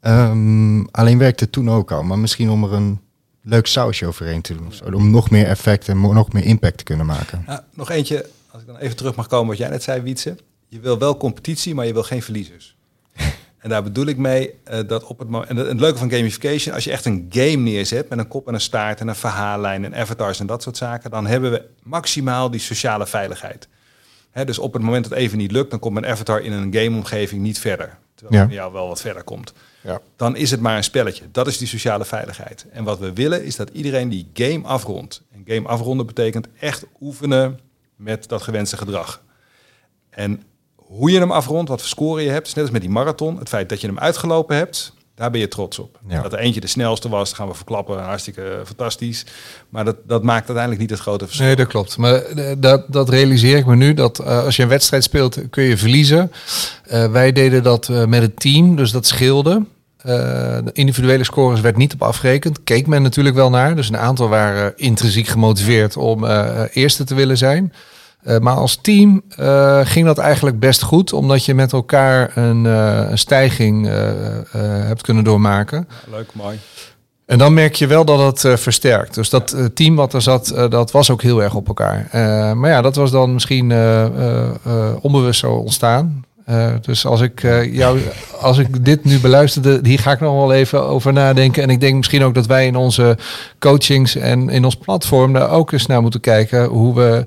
[0.00, 2.02] Ehm, alleen werkte het toen ook al.
[2.02, 3.00] Maar misschien om er een
[3.42, 4.66] leuk sausje overheen te doen.
[4.66, 7.44] Of zo, om nog meer effect en nog meer impact te kunnen maken.
[7.46, 10.36] Ja, nog eentje, als ik dan even terug mag komen wat jij net zei, Wietse.
[10.70, 12.76] Je wil wel competitie, maar je wil geen verliezers.
[13.58, 15.50] En daar bedoel ik mee eh, dat op het moment.
[15.50, 18.54] En het leuke van gamification, als je echt een game neerzet met een kop en
[18.54, 22.50] een staart en een verhaallijn en avatars en dat soort zaken, dan hebben we maximaal
[22.50, 23.68] die sociale veiligheid.
[24.30, 26.52] Hè, dus op het moment dat het even niet lukt, dan komt mijn avatar in
[26.52, 27.98] een gameomgeving niet verder.
[28.14, 28.54] Terwijl Ja.
[28.54, 29.52] jou wel wat verder komt.
[29.80, 30.00] Ja.
[30.16, 31.24] Dan is het maar een spelletje.
[31.32, 32.66] Dat is die sociale veiligheid.
[32.72, 35.22] En wat we willen is dat iedereen die game afrondt.
[35.32, 37.60] En game afronden betekent echt oefenen
[37.96, 39.22] met dat gewenste gedrag.
[40.10, 40.42] En
[40.90, 43.38] hoe je hem afrondt, wat voor score je hebt, net als met die marathon.
[43.38, 45.98] Het feit dat je hem uitgelopen hebt, daar ben je trots op.
[46.08, 46.22] Ja.
[46.22, 49.24] Dat er eentje de snelste was, dat gaan we verklappen, hartstikke eh, fantastisch.
[49.68, 51.46] Maar dat, dat maakt uiteindelijk niet het grote verschil.
[51.46, 51.96] Nee, dat klopt.
[51.96, 53.94] Maar eh, dat, dat realiseer ik me nu.
[53.94, 56.32] Dat eh, als je een wedstrijd speelt, kun je verliezen.
[57.10, 59.64] Wij deden dat met het team, dus dat scheelde.
[60.02, 62.62] De individuele scores werd niet op afgerekend.
[62.62, 63.76] Keek men natuurlijk wel naar.
[63.76, 66.24] Dus een aantal waren intrinsiek gemotiveerd om
[66.72, 67.72] eerste te willen zijn.
[68.22, 72.66] Eh, maar als team eh, ging dat eigenlijk best goed, omdat je met elkaar een,
[72.66, 73.88] eh, een stijging
[74.86, 75.88] hebt kunnen doormaken.
[76.10, 76.58] Leuk, mooi.
[77.26, 79.14] En dan merk je wel dat het versterkt.
[79.14, 82.08] Dus dat team wat er zat, dat was ook heel erg op elkaar.
[82.56, 83.72] Maar ja, dat was dan misschien
[85.00, 86.24] onbewust zo ontstaan.
[86.80, 87.42] Dus als ik
[87.72, 88.00] jou,
[88.40, 91.62] als ik dit nu beluisterde, hier ga ik nog wel even over nadenken.
[91.62, 93.18] En ik denk misschien ook dat wij in onze
[93.58, 97.24] coachings en in ons platform daar ook eens naar moeten kijken hoe we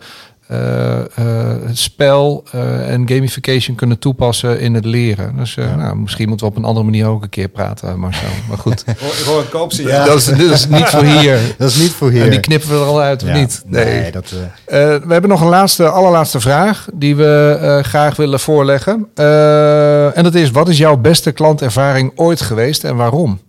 [1.71, 5.35] spel eh, en gamification kunnen toepassen in het leren.
[5.37, 8.27] Dus eh, nou, misschien moeten we op een andere manier ook een keer praten, Marcel.
[8.49, 9.87] Maar goed, Ik hoor- Ik hoor een koopsie.
[9.87, 10.05] Ja.
[10.05, 11.39] dat, is, niet voor hier.
[11.57, 12.23] Dat is niet voor hier.
[12.23, 13.63] En die knippen we er al uit, of Ja, niet?
[13.65, 14.31] Nee, dat...
[14.65, 19.07] eh, Eh, we hebben nog een laatste, allerlaatste vraag die we eh, graag willen voorleggen.
[19.15, 23.39] Eh, en dat is, wat is jouw beste klantervaring ooit geweest en waarom?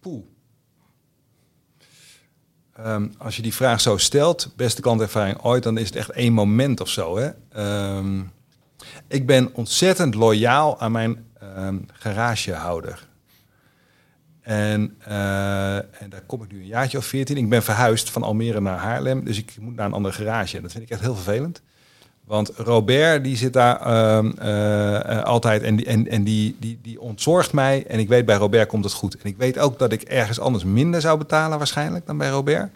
[0.00, 0.22] Poeh.
[2.88, 6.32] Ehm, als je die vraag zo stelt, beste klantervaring ooit, dan is het echt één
[6.32, 7.16] moment of zo.
[7.16, 7.30] Hè?
[7.52, 8.20] Ehm,
[9.08, 13.06] ik ben ontzettend loyaal aan mijn ehm, garagehouder.
[14.40, 17.36] En, eh, en daar kom ik nu een jaartje of veertien.
[17.36, 20.56] Ik ben verhuisd van Almere naar Haarlem, dus ik moet naar een andere garage.
[20.56, 21.62] En dat vind ik echt heel vervelend.
[22.28, 26.78] Want Robert, die zit daar ehm, eh, eh, altijd en, die, en, en die, die,
[26.82, 27.84] die ontzorgt mij.
[27.86, 29.16] En ik weet, bij Robert komt het goed.
[29.16, 32.70] En ik weet ook dat ik ergens anders minder zou betalen waarschijnlijk dan bij Robert.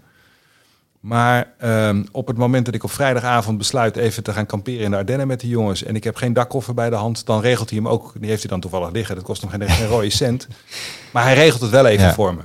[1.01, 4.91] Maar ehm, op het moment dat ik op vrijdagavond besluit even te gaan kamperen in
[4.91, 5.83] de Ardennen met de jongens...
[5.83, 8.13] en ik heb geen dakkoffer bij de hand, dan regelt hij hem ook.
[8.19, 9.15] Die heeft hij dan toevallig liggen.
[9.15, 10.49] Dat kost hem geen, geen rode cent.
[11.13, 12.15] Maar hij regelt het wel even Ja.
[12.15, 12.43] voor me.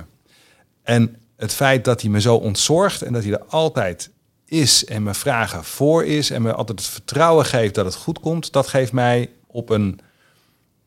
[0.82, 4.10] En het feit dat hij me zo ontzorgt en dat hij er altijd
[4.48, 8.20] is en me vragen voor is en me altijd het vertrouwen geeft dat het goed
[8.20, 10.00] komt, dat geeft mij op een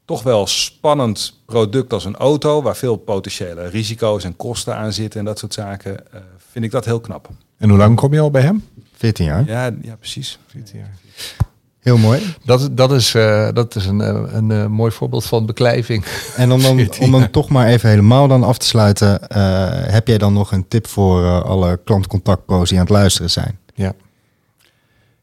[0.05, 5.20] toch wel spannend product als een auto, waar veel potentiële risico's en kosten aan zitten
[5.20, 7.30] en dat soort zaken, eh, vind ik dat heel knap.
[7.57, 8.68] En hoe lang kom je al bij hem?
[8.95, 9.45] 14 jaar.
[9.47, 10.39] Ja, ja precies.
[11.82, 12.36] Heel mooi.
[12.45, 16.05] Dat, dat is, eh, dat is een, eh, een, eh, mooi voorbeeld van beklijving.
[16.36, 19.27] En om dan, 14 om dan toch maar even helemaal dan af te sluiten.
[19.29, 23.59] eh, heb jij dan nog een tip voor alle klantcontactpro's die aan het luisteren zijn?
[23.73, 23.93] Ja.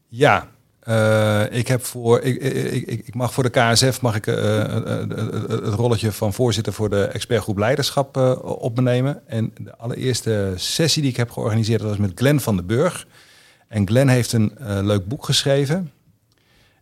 [0.07, 0.47] Ja,
[0.79, 5.73] eh, ik heb voor ik, ik, ik, ik mag voor de KSF mag ik het
[5.73, 9.21] rolletje van voorzitter voor de expertgroep leiderschap eh, op me nemen.
[9.27, 13.07] En de allereerste sessie die ik heb georganiseerd dat was met Glenn van den Burg.
[13.67, 15.91] En Glenn heeft een eh, leuk boek geschreven.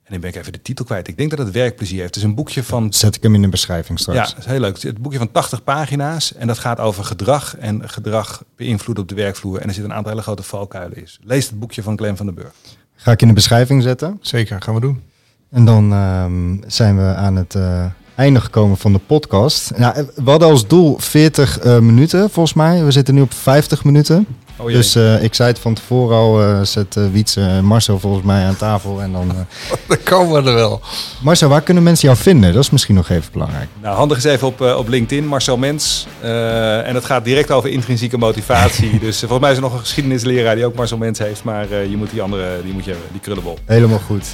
[0.08, 1.08] En dan ben ik even de titel kwijt.
[1.08, 2.16] Ik denk dat het werkplezier heeft.
[2.16, 4.18] Het is een boekje van Zet ik hem in de beschrijving straks.
[4.18, 4.82] ja, dat is heel leuk.
[4.82, 6.34] Het boekje van 80 pagina's.
[6.34, 9.60] En dat gaat over gedrag en gedrag beïnvloeden op de werkvloer.
[9.60, 11.08] En er zit een aantal hele grote valkuilen in.
[11.22, 12.54] Lees het boekje van Glenn van den Burg.
[12.96, 14.18] Ga ik in de beschrijving zetten.
[14.22, 15.02] Zeker, gaan we doen.
[15.50, 17.86] En dan ehm, zijn we aan het eh,
[18.16, 19.78] einde gekomen van de podcast.
[19.78, 22.84] Nou, eh, we hadden als doel 40 eh, minuten, volgens mij.
[22.84, 24.28] We zitten nu op 50 minuten.
[24.60, 28.00] Oh Dus eh, ik zei het van tevoren al, eh, zet uh, Wietse en Marcel
[28.00, 29.02] volgens mij aan tafel.
[29.02, 29.36] En dan, eh,
[29.88, 30.82] Dan komen we er wel.
[31.22, 32.54] Marcel, waar kunnen mensen jou vinden?
[32.54, 33.68] Dat is misschien nog even belangrijk.
[33.82, 36.08] Nou, handig is even op, eh, op LinkedIn, Marcel Mens.
[36.22, 39.00] Eh, en het gaat direct over intrinsieke motivatie.
[39.06, 41.44] dus eh, volgens mij is er nog een geschiedenisleraar die ook Marcel Mens heeft.
[41.44, 43.58] Maar eh, je moet die andere, die moet je hebben, die krullenbol.
[43.66, 44.26] Helemaal goed.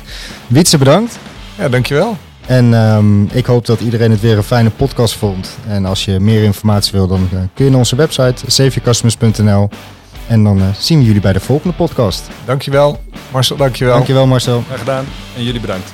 [0.48, 1.18] Wietse, bedankt.
[1.58, 2.18] Ja, dankjewel.
[2.46, 5.58] En ehm, ik hoop dat iedereen het weer een fijne podcast vond.
[5.68, 9.70] En als je meer informatie wil, dan eh, kun je naar onze website saveyourcustomers.nl.
[10.28, 12.30] En dan eh, zien we jullie bij de volgende podcast.
[12.46, 13.00] Dankjewel.
[13.32, 13.94] Marcel, dankjewel.
[13.94, 14.64] Dankjewel Marcel.
[14.66, 15.06] Graag gedaan
[15.36, 15.94] en jullie bedankt.